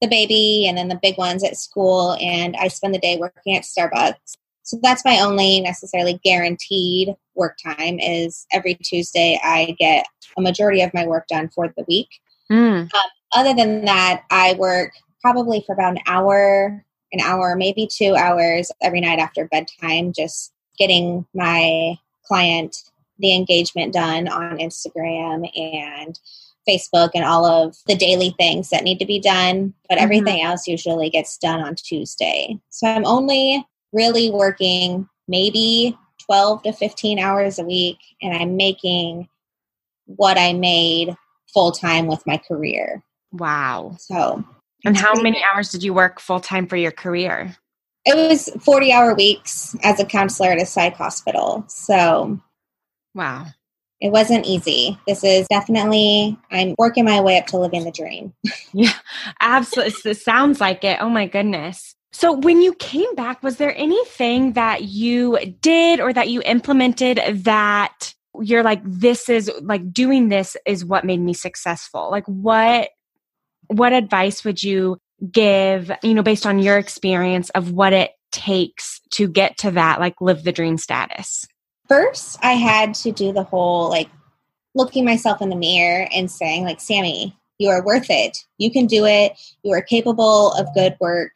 the 0.00 0.08
baby 0.08 0.66
and 0.68 0.76
then 0.76 0.88
the 0.88 0.98
big 1.00 1.16
ones 1.16 1.42
at 1.42 1.56
school 1.56 2.16
and 2.20 2.56
I 2.56 2.68
spend 2.68 2.94
the 2.94 2.98
day 2.98 3.16
working 3.16 3.56
at 3.56 3.62
Starbucks. 3.62 4.36
So 4.62 4.78
that's 4.82 5.04
my 5.04 5.20
only 5.20 5.60
necessarily 5.60 6.20
guaranteed 6.24 7.14
work 7.34 7.56
time 7.62 7.98
is 8.00 8.46
every 8.52 8.74
Tuesday 8.74 9.38
I 9.42 9.76
get 9.78 10.06
a 10.36 10.42
majority 10.42 10.82
of 10.82 10.92
my 10.92 11.06
work 11.06 11.28
done 11.28 11.48
for 11.54 11.72
the 11.76 11.84
week. 11.86 12.08
Mm. 12.50 12.92
Um, 12.92 13.10
other 13.32 13.54
than 13.54 13.84
that, 13.84 14.24
I 14.30 14.54
work 14.54 14.92
probably 15.20 15.62
for 15.66 15.72
about 15.72 15.92
an 15.92 16.02
hour, 16.06 16.84
an 17.12 17.20
hour, 17.20 17.54
maybe 17.56 17.88
two 17.90 18.16
hours 18.16 18.70
every 18.82 19.00
night 19.00 19.18
after 19.18 19.46
bedtime, 19.46 20.12
just 20.12 20.52
getting 20.78 21.26
my 21.34 21.96
client 22.24 22.76
the 23.18 23.34
engagement 23.34 23.94
done 23.94 24.28
on 24.28 24.58
Instagram 24.58 25.48
and 25.56 26.18
Facebook 26.68 27.10
and 27.14 27.24
all 27.24 27.44
of 27.44 27.76
the 27.86 27.94
daily 27.94 28.34
things 28.38 28.70
that 28.70 28.84
need 28.84 28.98
to 28.98 29.06
be 29.06 29.20
done, 29.20 29.74
but 29.88 29.96
mm-hmm. 29.96 30.04
everything 30.04 30.42
else 30.42 30.66
usually 30.66 31.10
gets 31.10 31.36
done 31.38 31.60
on 31.60 31.74
Tuesday. 31.74 32.58
So 32.70 32.86
I'm 32.86 33.06
only 33.06 33.64
really 33.92 34.30
working 34.30 35.08
maybe 35.28 35.96
12 36.26 36.64
to 36.64 36.72
15 36.72 37.18
hours 37.18 37.58
a 37.58 37.64
week, 37.64 37.98
and 38.20 38.36
I'm 38.36 38.56
making 38.56 39.28
what 40.06 40.38
I 40.38 40.52
made 40.52 41.14
full 41.52 41.72
time 41.72 42.06
with 42.06 42.26
my 42.26 42.36
career. 42.36 43.02
Wow. 43.32 43.96
So, 43.98 44.44
and 44.84 44.96
how 44.96 45.14
many 45.14 45.42
hours 45.52 45.70
did 45.70 45.82
you 45.82 45.94
work 45.94 46.20
full 46.20 46.40
time 46.40 46.66
for 46.66 46.76
your 46.76 46.92
career? 46.92 47.56
It 48.04 48.16
was 48.16 48.48
40 48.60 48.92
hour 48.92 49.14
weeks 49.14 49.74
as 49.82 49.98
a 49.98 50.04
counselor 50.04 50.50
at 50.50 50.62
a 50.62 50.66
psych 50.66 50.94
hospital. 50.94 51.64
So, 51.68 52.40
wow. 53.14 53.46
It 54.00 54.10
wasn't 54.10 54.46
easy. 54.46 54.98
This 55.06 55.24
is 55.24 55.46
definitely, 55.48 56.38
I'm 56.50 56.74
working 56.78 57.04
my 57.04 57.20
way 57.20 57.38
up 57.38 57.46
to 57.48 57.58
living 57.58 57.84
the 57.84 57.90
dream. 57.90 58.34
yeah, 58.72 58.92
absolutely. 59.40 60.10
It 60.10 60.18
sounds 60.18 60.60
like 60.60 60.84
it. 60.84 60.98
Oh 61.00 61.08
my 61.08 61.26
goodness. 61.26 61.94
So, 62.12 62.32
when 62.32 62.62
you 62.62 62.72
came 62.74 63.14
back, 63.14 63.42
was 63.42 63.56
there 63.56 63.76
anything 63.76 64.54
that 64.54 64.84
you 64.84 65.38
did 65.60 66.00
or 66.00 66.12
that 66.12 66.30
you 66.30 66.40
implemented 66.46 67.20
that 67.44 68.14
you're 68.40 68.62
like, 68.62 68.80
this 68.84 69.28
is 69.28 69.50
like 69.60 69.92
doing 69.92 70.28
this 70.28 70.56
is 70.66 70.84
what 70.84 71.04
made 71.04 71.20
me 71.20 71.34
successful? 71.34 72.10
Like, 72.10 72.24
what, 72.26 72.90
what 73.66 73.92
advice 73.92 74.44
would 74.44 74.62
you 74.62 74.98
give, 75.30 75.90
you 76.02 76.14
know, 76.14 76.22
based 76.22 76.46
on 76.46 76.58
your 76.58 76.78
experience 76.78 77.50
of 77.50 77.72
what 77.72 77.92
it 77.92 78.12
takes 78.32 79.00
to 79.12 79.28
get 79.28 79.58
to 79.58 79.72
that, 79.72 80.00
like, 80.00 80.20
live 80.20 80.42
the 80.42 80.52
dream 80.52 80.78
status? 80.78 81.46
First 81.88 82.38
I 82.42 82.52
had 82.52 82.94
to 82.96 83.12
do 83.12 83.32
the 83.32 83.44
whole 83.44 83.88
like 83.88 84.08
looking 84.74 85.04
myself 85.04 85.40
in 85.40 85.48
the 85.48 85.56
mirror 85.56 86.06
and 86.14 86.30
saying 86.30 86.64
like 86.64 86.80
Sami, 86.80 87.36
you 87.58 87.68
are 87.68 87.84
worth 87.84 88.06
it. 88.10 88.38
You 88.58 88.70
can 88.70 88.86
do 88.86 89.06
it. 89.06 89.32
You 89.62 89.72
are 89.72 89.82
capable 89.82 90.52
of 90.52 90.74
good 90.74 90.96
work. 91.00 91.32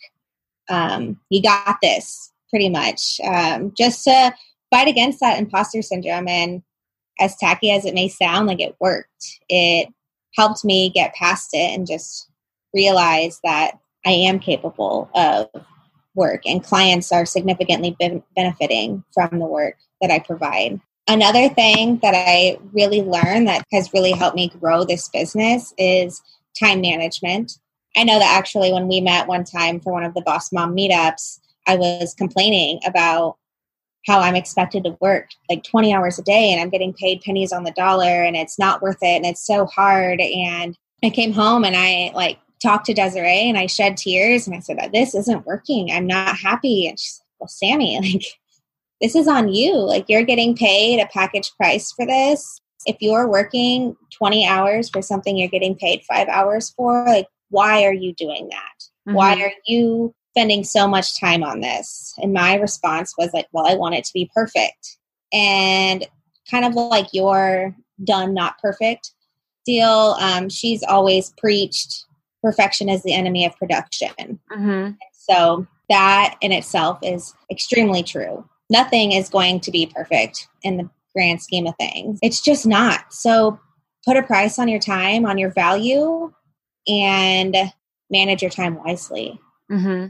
Um, 0.68 1.18
you 1.30 1.42
got 1.42 1.78
this 1.82 2.32
pretty 2.50 2.68
much. 2.68 3.20
Um, 3.24 3.72
just 3.76 4.04
to 4.04 4.34
fight 4.70 4.88
against 4.88 5.20
that 5.20 5.38
imposter 5.38 5.82
syndrome 5.82 6.28
and 6.28 6.62
as 7.18 7.36
tacky 7.36 7.70
as 7.70 7.84
it 7.84 7.94
may 7.94 8.08
sound, 8.08 8.46
like 8.46 8.60
it 8.60 8.76
worked. 8.80 9.40
It 9.48 9.88
helped 10.36 10.64
me 10.64 10.90
get 10.90 11.14
past 11.14 11.50
it 11.52 11.74
and 11.74 11.86
just 11.86 12.28
realize 12.72 13.40
that 13.44 13.72
I 14.06 14.10
am 14.10 14.38
capable 14.38 15.10
of 15.14 15.48
work 16.14 16.42
and 16.46 16.64
clients 16.64 17.12
are 17.12 17.27
significantly 17.27 17.96
be- 17.99 18.23
benefiting 18.37 19.05
from 19.12 19.38
the 19.38 19.46
work 19.46 19.77
that 20.01 20.11
I 20.11 20.18
provide. 20.18 20.81
Another 21.09 21.49
thing 21.49 21.99
that 22.03 22.14
I 22.14 22.59
really 22.73 23.03
learned 23.03 23.49
that 23.49 23.64
has 23.73 23.92
really 23.92 24.12
helped 24.12 24.37
me 24.37 24.53
grow 24.61 24.85
this 24.85 25.09
business 25.09 25.75
is 25.79 26.23
time 26.59 26.81
management. 26.81 27.53
I 27.96 28.05
know 28.05 28.18
that 28.18 28.37
actually 28.38 28.73
when 28.73 28.87
we 28.87 29.01
met 29.01 29.27
one 29.27 29.44
time 29.44 29.81
for 29.81 29.92
one 29.92 30.05
of 30.05 30.14
the 30.14 30.23
Boss 30.23 30.53
Mom 30.53 30.77
meetups, 30.77 31.40
I 31.66 31.77
was 31.77 32.14
complaining 32.14 32.81
about 32.87 33.37
how 34.07 34.20
I'm 34.20 34.37
expected 34.37 34.85
to 34.85 34.96
work 35.01 35.29
like 35.49 35.62
20 35.62 35.92
hours 35.92 36.18
a 36.18 36.23
day 36.23 36.53
and 36.53 36.61
I'm 36.61 36.70
getting 36.70 36.94
paid 36.94 37.20
pennies 37.20 37.53
on 37.53 37.64
the 37.64 37.73
dollar 37.73 38.25
and 38.25 38.37
it's 38.37 38.59
not 38.59 38.81
worth 38.81 39.03
it 39.03 39.16
and 39.16 39.27
it's 39.27 39.44
so 39.44 39.66
hard. 39.66 40.20
And 40.20 40.77
I 41.03 41.11
came 41.11 41.33
home 41.33 41.64
and 41.64 41.77
I 41.77 42.12
like 42.14 42.38
talked 42.61 42.87
to 42.87 42.94
Desiree 42.94 43.49
and 43.49 43.59
I 43.59 43.66
shed 43.66 43.96
tears 43.96 44.46
and 44.46 44.57
I 44.57 44.61
said, 44.61 44.79
This 44.92 45.14
isn't 45.14 45.46
working. 45.46 45.90
I'm 45.90 46.07
not 46.07 46.37
happy. 46.37 46.87
And 46.87 46.99
she's 46.99 47.20
like, 47.20 47.40
Well, 47.40 47.49
Sami, 47.49 48.01
like, 48.14 48.25
this 49.01 49.16
is 49.16 49.27
on 49.27 49.53
you. 49.53 49.75
Like, 49.75 50.07
you're 50.09 50.25
getting 50.25 50.57
paid 50.57 51.01
a 51.01 51.07
package 51.07 51.51
price 51.57 51.92
for 51.92 52.07
this. 52.07 52.61
If 52.87 52.96
you're 53.01 53.29
working 53.29 53.96
20 54.16 54.46
hours 54.46 54.88
for 54.88 55.03
something 55.03 55.37
you're 55.37 55.49
getting 55.49 55.77
paid 55.77 56.03
five 56.09 56.29
hours 56.29 56.70
for, 56.70 57.05
like, 57.07 57.27
why 57.51 57.85
are 57.85 57.92
you 57.92 58.14
doing 58.14 58.49
that? 58.51 58.79
Mm-hmm. 59.09 59.14
Why 59.14 59.42
are 59.42 59.53
you 59.66 60.14
spending 60.31 60.64
so 60.64 60.87
much 60.87 61.18
time 61.18 61.42
on 61.42 61.61
this? 61.61 62.14
And 62.18 62.33
my 62.33 62.55
response 62.55 63.14
was 63.18 63.33
like, 63.33 63.49
Well, 63.53 63.66
I 63.66 63.75
want 63.75 63.94
it 63.94 64.05
to 64.05 64.12
be 64.12 64.31
perfect. 64.35 64.99
And 65.33 66.07
kind 66.51 66.64
of 66.64 66.75
like 66.75 67.09
your 67.12 67.75
done, 68.03 68.35
not 68.35 68.59
perfect 68.61 69.12
deal, 69.66 70.16
um, 70.20 70.49
she's 70.49 70.83
always 70.83 71.33
preached 71.38 72.07
perfection 72.42 72.88
is 72.88 73.03
the 73.03 73.14
enemy 73.14 73.44
of 73.44 73.57
production. 73.57 74.38
Mm-hmm. 74.50 74.92
So 75.12 75.66
that 75.88 76.37
in 76.40 76.53
itself 76.53 76.98
is 77.03 77.35
extremely 77.50 78.03
true. 78.03 78.48
Nothing 78.70 79.12
is 79.12 79.29
going 79.29 79.61
to 79.61 79.70
be 79.70 79.87
perfect 79.87 80.48
in 80.62 80.76
the 80.76 80.88
grand 81.14 81.42
scheme 81.42 81.66
of 81.66 81.74
things. 81.79 82.18
It's 82.22 82.40
just 82.40 82.66
not. 82.66 83.12
So 83.12 83.59
put 84.07 84.16
a 84.16 84.22
price 84.22 84.59
on 84.59 84.68
your 84.68 84.79
time, 84.79 85.26
on 85.26 85.38
your 85.38 85.50
value, 85.50 86.33
and 86.88 87.57
manage 88.11 88.42
your 88.42 88.50
time 88.50 88.76
wisely. 88.76 89.40
Mm-hmm. 89.70 90.07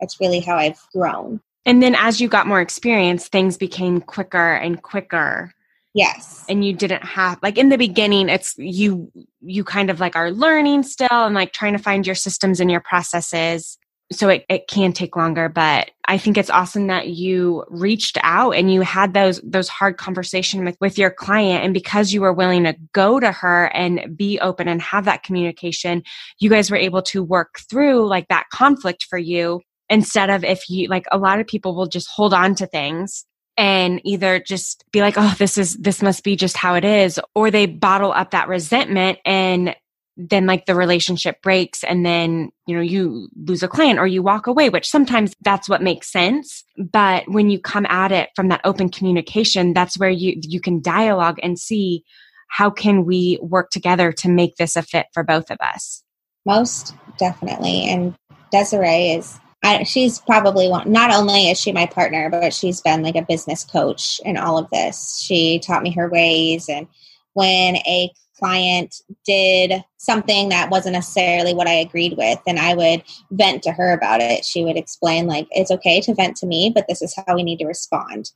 That's 0.00 0.20
really 0.20 0.40
how 0.40 0.56
I've 0.56 0.80
grown. 0.94 1.40
And 1.66 1.82
then 1.82 1.94
as 1.94 2.20
you 2.20 2.28
got 2.28 2.46
more 2.46 2.60
experience, 2.60 3.28
things 3.28 3.56
became 3.58 4.00
quicker 4.00 4.54
and 4.54 4.82
quicker 4.82 5.52
Yes. 5.94 6.44
And 6.48 6.64
you 6.64 6.72
didn't 6.72 7.04
have 7.04 7.38
like 7.42 7.58
in 7.58 7.68
the 7.68 7.78
beginning 7.78 8.28
it's 8.28 8.54
you 8.56 9.10
you 9.40 9.64
kind 9.64 9.90
of 9.90 9.98
like 9.98 10.14
are 10.14 10.30
learning 10.30 10.84
still 10.84 11.08
and 11.10 11.34
like 11.34 11.52
trying 11.52 11.72
to 11.72 11.82
find 11.82 12.06
your 12.06 12.14
systems 12.14 12.60
and 12.60 12.70
your 12.70 12.80
processes. 12.80 13.76
So 14.12 14.28
it, 14.28 14.44
it 14.48 14.66
can 14.66 14.92
take 14.92 15.14
longer, 15.14 15.48
but 15.48 15.92
I 16.06 16.18
think 16.18 16.36
it's 16.36 16.50
awesome 16.50 16.88
that 16.88 17.08
you 17.10 17.64
reached 17.68 18.18
out 18.22 18.52
and 18.52 18.72
you 18.72 18.80
had 18.82 19.14
those 19.14 19.40
those 19.42 19.68
hard 19.68 19.98
conversation 19.98 20.64
with, 20.64 20.76
with 20.80 20.96
your 20.98 21.10
client. 21.10 21.64
And 21.64 21.74
because 21.74 22.12
you 22.12 22.20
were 22.20 22.32
willing 22.32 22.64
to 22.64 22.76
go 22.92 23.18
to 23.18 23.32
her 23.32 23.66
and 23.74 24.16
be 24.16 24.38
open 24.40 24.68
and 24.68 24.82
have 24.82 25.04
that 25.06 25.22
communication, 25.24 26.02
you 26.38 26.50
guys 26.50 26.70
were 26.70 26.76
able 26.76 27.02
to 27.02 27.22
work 27.22 27.60
through 27.68 28.08
like 28.08 28.28
that 28.28 28.46
conflict 28.52 29.06
for 29.08 29.18
you 29.18 29.60
instead 29.88 30.30
of 30.30 30.44
if 30.44 30.68
you 30.68 30.86
like 30.88 31.06
a 31.10 31.18
lot 31.18 31.40
of 31.40 31.48
people 31.48 31.74
will 31.74 31.88
just 31.88 32.08
hold 32.08 32.32
on 32.32 32.54
to 32.54 32.66
things 32.66 33.24
and 33.56 34.00
either 34.04 34.40
just 34.40 34.84
be 34.92 35.00
like, 35.00 35.14
oh, 35.16 35.34
this 35.38 35.58
is, 35.58 35.76
this 35.76 36.02
must 36.02 36.24
be 36.24 36.36
just 36.36 36.56
how 36.56 36.74
it 36.74 36.84
is, 36.84 37.20
or 37.34 37.50
they 37.50 37.66
bottle 37.66 38.12
up 38.12 38.30
that 38.30 38.48
resentment 38.48 39.18
and 39.24 39.76
then 40.16 40.44
like 40.44 40.66
the 40.66 40.74
relationship 40.74 41.40
breaks 41.40 41.82
and 41.82 42.04
then, 42.04 42.50
you 42.66 42.74
know, 42.74 42.82
you 42.82 43.28
lose 43.36 43.62
a 43.62 43.68
client 43.68 43.98
or 43.98 44.06
you 44.06 44.22
walk 44.22 44.46
away, 44.46 44.68
which 44.68 44.88
sometimes 44.88 45.34
that's 45.40 45.68
what 45.68 45.82
makes 45.82 46.12
sense. 46.12 46.62
But 46.76 47.24
when 47.26 47.48
you 47.48 47.58
come 47.58 47.86
at 47.86 48.12
it 48.12 48.28
from 48.36 48.48
that 48.48 48.60
open 48.64 48.90
communication, 48.90 49.72
that's 49.72 49.98
where 49.98 50.10
you, 50.10 50.38
you 50.42 50.60
can 50.60 50.82
dialogue 50.82 51.38
and 51.42 51.58
see 51.58 52.04
how 52.48 52.68
can 52.68 53.04
we 53.06 53.38
work 53.40 53.70
together 53.70 54.12
to 54.12 54.28
make 54.28 54.56
this 54.56 54.76
a 54.76 54.82
fit 54.82 55.06
for 55.14 55.22
both 55.22 55.50
of 55.50 55.58
us. 55.60 56.02
Most 56.44 56.94
definitely. 57.16 57.88
And 57.88 58.14
Desiree 58.50 59.12
is 59.12 59.38
I, 59.62 59.82
she's 59.82 60.18
probably 60.20 60.68
one, 60.68 60.90
not 60.90 61.12
only 61.12 61.50
is 61.50 61.60
she 61.60 61.72
my 61.72 61.86
partner, 61.86 62.30
but 62.30 62.54
she's 62.54 62.80
been 62.80 63.02
like 63.02 63.16
a 63.16 63.26
business 63.28 63.62
coach 63.64 64.20
in 64.24 64.36
all 64.36 64.56
of 64.56 64.70
this. 64.70 65.20
She 65.20 65.58
taught 65.58 65.82
me 65.82 65.92
her 65.92 66.08
ways. 66.08 66.68
And 66.68 66.86
when 67.34 67.76
a 67.76 68.10
client 68.38 69.02
did 69.26 69.84
something 69.98 70.48
that 70.48 70.70
wasn't 70.70 70.94
necessarily 70.94 71.52
what 71.52 71.68
I 71.68 71.74
agreed 71.74 72.16
with, 72.16 72.38
and 72.46 72.58
I 72.58 72.74
would 72.74 73.02
vent 73.32 73.62
to 73.64 73.72
her 73.72 73.92
about 73.92 74.22
it, 74.22 74.46
she 74.46 74.64
would 74.64 74.78
explain, 74.78 75.26
like, 75.26 75.46
it's 75.50 75.70
okay 75.70 76.00
to 76.00 76.14
vent 76.14 76.36
to 76.38 76.46
me, 76.46 76.72
but 76.74 76.86
this 76.88 77.02
is 77.02 77.14
how 77.14 77.34
we 77.34 77.42
need 77.42 77.58
to 77.58 77.66
respond. 77.66 78.30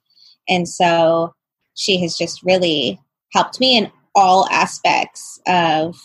And 0.47 0.69
so 0.69 1.35
she 1.75 2.03
has 2.03 2.19
just 2.19 2.43
really 2.43 3.01
helped 3.33 3.61
me 3.61 3.79
in 3.79 3.91
all 4.15 4.47
aspects 4.51 5.41
of 5.47 5.97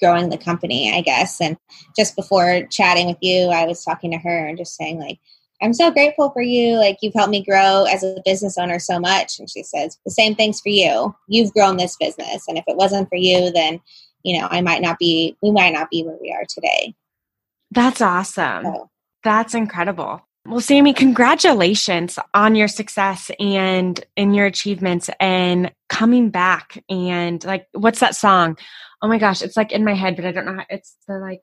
growing 0.00 0.28
the 0.28 0.38
company, 0.38 0.92
I 0.92 1.00
guess. 1.00 1.40
And 1.40 1.56
just 1.96 2.16
before 2.16 2.66
chatting 2.70 3.06
with 3.06 3.18
you, 3.20 3.48
I 3.48 3.66
was 3.66 3.84
talking 3.84 4.10
to 4.12 4.18
her 4.18 4.46
and 4.46 4.58
just 4.58 4.76
saying, 4.76 4.98
like, 4.98 5.18
I'm 5.60 5.74
so 5.74 5.90
grateful 5.90 6.30
for 6.30 6.42
you. 6.42 6.76
Like, 6.76 6.98
you've 7.02 7.14
helped 7.14 7.30
me 7.30 7.44
grow 7.44 7.84
as 7.84 8.04
a 8.04 8.22
business 8.24 8.56
owner 8.56 8.78
so 8.78 9.00
much. 9.00 9.40
And 9.40 9.50
she 9.50 9.64
says, 9.64 9.98
the 10.04 10.12
same 10.12 10.36
things 10.36 10.60
for 10.60 10.68
you. 10.68 11.16
You've 11.26 11.52
grown 11.52 11.76
this 11.76 11.96
business. 11.98 12.46
And 12.46 12.58
if 12.58 12.64
it 12.68 12.76
wasn't 12.76 13.08
for 13.08 13.16
you, 13.16 13.50
then, 13.50 13.80
you 14.22 14.38
know, 14.38 14.46
I 14.50 14.60
might 14.60 14.82
not 14.82 14.98
be, 14.98 15.36
we 15.42 15.50
might 15.50 15.72
not 15.72 15.90
be 15.90 16.04
where 16.04 16.18
we 16.20 16.32
are 16.32 16.44
today. 16.48 16.94
That's 17.72 18.00
awesome. 18.00 18.64
So. 18.64 18.90
That's 19.24 19.54
incredible. 19.54 20.27
Well, 20.48 20.62
Sami, 20.62 20.94
congratulations 20.94 22.18
on 22.32 22.54
your 22.54 22.68
success 22.68 23.30
and 23.38 24.02
in 24.16 24.32
your 24.32 24.46
achievements 24.46 25.10
and 25.20 25.70
coming 25.90 26.30
back. 26.30 26.82
And 26.88 27.44
like, 27.44 27.66
what's 27.72 28.00
that 28.00 28.16
song? 28.16 28.56
Oh 29.02 29.08
my 29.08 29.18
gosh, 29.18 29.42
it's 29.42 29.58
like 29.58 29.72
in 29.72 29.84
my 29.84 29.92
head, 29.92 30.16
but 30.16 30.24
I 30.24 30.32
don't 30.32 30.46
know 30.46 30.54
how 30.54 30.64
it's 30.70 30.96
the 31.06 31.18
like, 31.18 31.42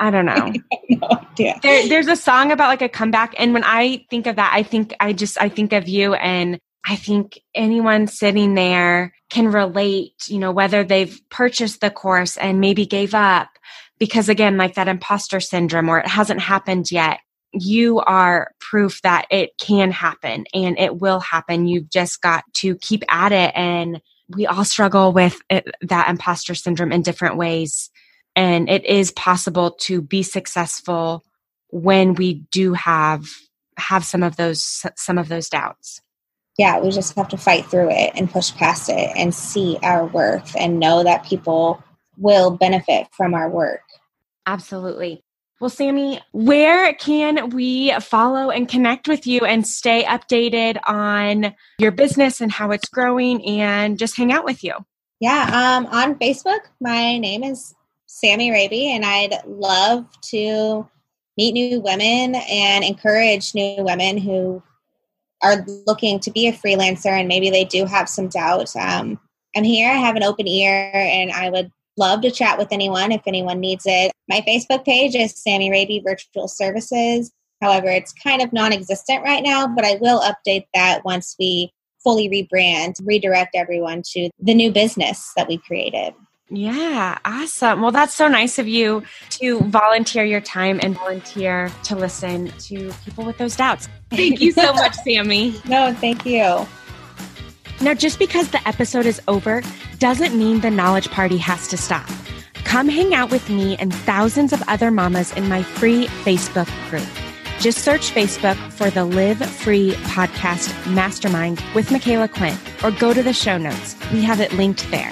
I 0.00 0.10
don't 0.10 0.26
know. 0.26 0.52
no 0.90 1.08
idea. 1.30 1.60
There, 1.62 1.88
there's 1.88 2.08
a 2.08 2.16
song 2.16 2.50
about 2.50 2.70
like 2.70 2.82
a 2.82 2.88
comeback. 2.88 3.34
And 3.38 3.54
when 3.54 3.62
I 3.62 4.04
think 4.10 4.26
of 4.26 4.34
that, 4.34 4.52
I 4.52 4.64
think, 4.64 4.96
I 4.98 5.12
just, 5.12 5.40
I 5.40 5.48
think 5.48 5.72
of 5.72 5.88
you 5.88 6.14
and 6.14 6.58
I 6.84 6.96
think 6.96 7.38
anyone 7.54 8.08
sitting 8.08 8.54
there 8.54 9.14
can 9.30 9.46
relate, 9.46 10.24
you 10.26 10.40
know, 10.40 10.50
whether 10.50 10.82
they've 10.82 11.20
purchased 11.30 11.80
the 11.80 11.90
course 11.90 12.36
and 12.36 12.60
maybe 12.60 12.84
gave 12.84 13.14
up 13.14 13.50
because 14.00 14.28
again, 14.28 14.56
like 14.56 14.74
that 14.74 14.88
imposter 14.88 15.38
syndrome 15.38 15.88
or 15.88 16.00
it 16.00 16.08
hasn't 16.08 16.40
happened 16.40 16.90
yet 16.90 17.20
you 17.54 18.00
are 18.00 18.52
proof 18.60 19.00
that 19.02 19.26
it 19.30 19.50
can 19.58 19.90
happen 19.90 20.44
and 20.52 20.78
it 20.78 21.00
will 21.00 21.20
happen. 21.20 21.66
You've 21.66 21.90
just 21.90 22.20
got 22.20 22.44
to 22.54 22.76
keep 22.76 23.04
at 23.08 23.32
it. 23.32 23.52
And 23.54 24.00
we 24.28 24.46
all 24.46 24.64
struggle 24.64 25.12
with 25.12 25.40
it, 25.50 25.66
that 25.82 26.08
imposter 26.08 26.54
syndrome 26.54 26.92
in 26.92 27.02
different 27.02 27.36
ways. 27.36 27.90
And 28.36 28.68
it 28.68 28.84
is 28.84 29.12
possible 29.12 29.72
to 29.82 30.02
be 30.02 30.22
successful 30.22 31.24
when 31.74 32.14
we 32.14 32.34
do 32.52 32.72
have 32.72 33.26
have 33.76 34.04
some 34.04 34.22
of 34.22 34.36
those 34.36 34.84
some 34.96 35.18
of 35.18 35.28
those 35.28 35.48
doubts 35.48 36.00
yeah 36.56 36.78
we 36.78 36.88
just 36.90 37.16
have 37.16 37.28
to 37.28 37.36
fight 37.36 37.66
through 37.66 37.90
it 37.90 38.12
and 38.14 38.30
push 38.30 38.54
past 38.54 38.88
it 38.88 39.10
and 39.16 39.34
see 39.34 39.76
our 39.82 40.06
worth 40.06 40.54
and 40.56 40.78
know 40.78 41.02
that 41.02 41.24
people 41.24 41.82
will 42.16 42.52
benefit 42.52 43.08
from 43.10 43.34
our 43.34 43.50
work 43.50 43.82
absolutely 44.46 45.24
Well, 45.60 45.70
Sami, 45.70 46.20
where 46.32 46.92
can 46.94 47.50
we 47.50 47.92
follow 48.00 48.50
and 48.50 48.68
connect 48.68 49.06
with 49.06 49.26
you 49.26 49.40
and 49.40 49.66
stay 49.66 50.02
updated 50.04 50.78
on 50.86 51.54
your 51.78 51.92
business 51.92 52.40
and 52.40 52.50
how 52.50 52.72
it's 52.72 52.88
growing 52.88 53.44
and 53.46 53.98
just 53.98 54.16
hang 54.16 54.32
out 54.32 54.44
with 54.44 54.64
you? 54.64 54.74
Yeah, 55.20 55.76
um, 55.78 55.86
on 55.86 56.16
Facebook, 56.16 56.60
my 56.80 57.18
name 57.18 57.44
is 57.44 57.74
Sami 58.06 58.50
Raby, 58.50 58.92
and 58.92 59.04
I'd 59.04 59.42
love 59.46 60.06
to 60.22 60.88
meet 61.36 61.52
new 61.52 61.80
women 61.80 62.34
and 62.34 62.84
encourage 62.84 63.54
new 63.54 63.82
women 63.84 64.18
who 64.18 64.62
are 65.42 65.64
looking 65.86 66.18
to 66.20 66.30
be 66.30 66.48
a 66.48 66.52
freelancer 66.52 67.10
and 67.10 67.28
maybe 67.28 67.50
they 67.50 67.64
do 67.64 67.84
have 67.84 68.08
some 68.08 68.28
doubt. 68.28 68.74
Um, 68.76 69.20
I'm 69.56 69.64
here, 69.64 69.90
I 69.90 69.94
have 69.94 70.16
an 70.16 70.22
open 70.22 70.48
ear, 70.48 70.90
and 70.94 71.30
I 71.30 71.50
would 71.50 71.70
love 71.96 72.22
to 72.22 72.30
chat 72.30 72.58
with 72.58 72.68
anyone 72.70 73.12
if 73.12 73.22
anyone 73.26 73.60
needs 73.60 73.84
it. 73.86 74.12
My 74.28 74.40
Facebook 74.46 74.84
page 74.84 75.14
is 75.14 75.34
Sami 75.36 75.70
Raby 75.70 76.02
Virtual 76.04 76.48
Services. 76.48 77.32
However, 77.60 77.88
it's 77.88 78.12
kind 78.12 78.42
of 78.42 78.52
non 78.52 78.72
existent 78.72 79.22
right 79.22 79.42
now, 79.42 79.66
but 79.66 79.84
I 79.84 79.96
will 80.00 80.20
update 80.20 80.66
that 80.74 81.04
once 81.04 81.34
we 81.38 81.72
fully 82.02 82.28
rebrand, 82.28 82.94
redirect 83.04 83.54
everyone 83.54 84.02
to 84.12 84.28
the 84.38 84.54
new 84.54 84.70
business 84.70 85.32
that 85.36 85.48
we 85.48 85.58
created. 85.58 86.14
Yeah, 86.50 87.18
awesome. 87.24 87.80
Well, 87.80 87.90
that's 87.90 88.14
so 88.14 88.28
nice 88.28 88.58
of 88.58 88.68
you 88.68 89.02
to 89.30 89.60
volunteer 89.60 90.24
your 90.24 90.42
time 90.42 90.78
and 90.82 90.94
volunteer 90.94 91.72
to 91.84 91.96
listen 91.96 92.48
to 92.48 92.92
people 93.04 93.24
with 93.24 93.38
those 93.38 93.56
doubts. 93.56 93.88
Thank 94.10 94.40
you 94.40 94.52
so 94.52 94.72
much, 94.74 94.94
Sami. 95.04 95.58
No, 95.66 95.94
thank 95.94 96.26
you. 96.26 96.66
Now, 97.80 97.94
just 97.94 98.18
because 98.18 98.50
the 98.50 98.66
episode 98.68 99.06
is 99.06 99.20
over 99.26 99.62
doesn't 100.04 100.36
mean 100.36 100.60
the 100.60 100.70
knowledge 100.70 101.08
party 101.08 101.38
has 101.38 101.66
to 101.66 101.78
stop. 101.78 102.06
Come 102.64 102.90
hang 102.90 103.14
out 103.14 103.30
with 103.30 103.48
me 103.48 103.74
and 103.78 103.90
thousands 103.90 104.52
of 104.52 104.62
other 104.68 104.90
mamas 104.90 105.32
in 105.32 105.48
my 105.48 105.62
free 105.62 106.08
Facebook 106.26 106.68
group. 106.90 107.08
Just 107.58 107.78
search 107.78 108.10
Facebook 108.10 108.58
for 108.70 108.90
the 108.90 109.06
Live 109.06 109.38
Free 109.38 109.92
Podcast 110.12 110.68
Mastermind 110.92 111.64
with 111.74 111.88
Micala 111.88 112.30
Quinn 112.30 112.54
or 112.82 112.90
go 112.90 113.14
to 113.14 113.22
the 113.22 113.32
show 113.32 113.56
notes. 113.56 113.96
We 114.12 114.20
have 114.20 114.40
it 114.40 114.52
linked 114.52 114.90
there. 114.90 115.10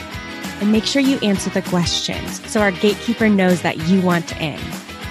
And 0.60 0.70
make 0.70 0.84
sure 0.84 1.00
you 1.00 1.18
answer 1.20 1.48
the 1.48 1.62
questions 1.62 2.46
so 2.50 2.60
our 2.60 2.72
gatekeeper 2.72 3.30
knows 3.30 3.62
that 3.62 3.88
you 3.88 4.02
want 4.02 4.38
in. 4.42 4.60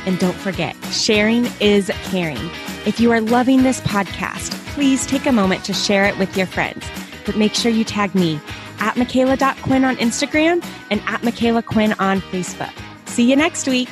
And 0.05 0.19
don't 0.19 0.37
forget, 0.37 0.75
sharing 0.91 1.47
is 1.59 1.89
caring. 2.03 2.51
If 2.85 2.99
you 2.99 3.11
are 3.13 3.19
loving 3.19 3.63
this 3.63 3.81
podcast, 3.81 4.51
please 4.75 5.07
take 5.07 5.25
a 5.25 5.31
moment 5.31 5.65
to 5.65 5.73
share 5.73 6.05
it 6.05 6.19
with 6.19 6.37
your 6.37 6.45
friends. 6.45 6.85
But 7.25 7.35
make 7.35 7.55
sure 7.55 7.71
you 7.71 7.83
tag 7.83 8.13
me 8.13 8.39
at 8.81 8.95
Micala.Quinn 8.95 9.85
on 9.85 9.95
Instagram 9.97 10.65
and 10.89 11.01
at 11.07 11.21
Micala 11.21 11.63
Quinn 11.63 11.93
on 11.99 12.19
Facebook. 12.19 12.73
See 13.05 13.29
you 13.29 13.37
next 13.37 13.67
week. 13.67 13.89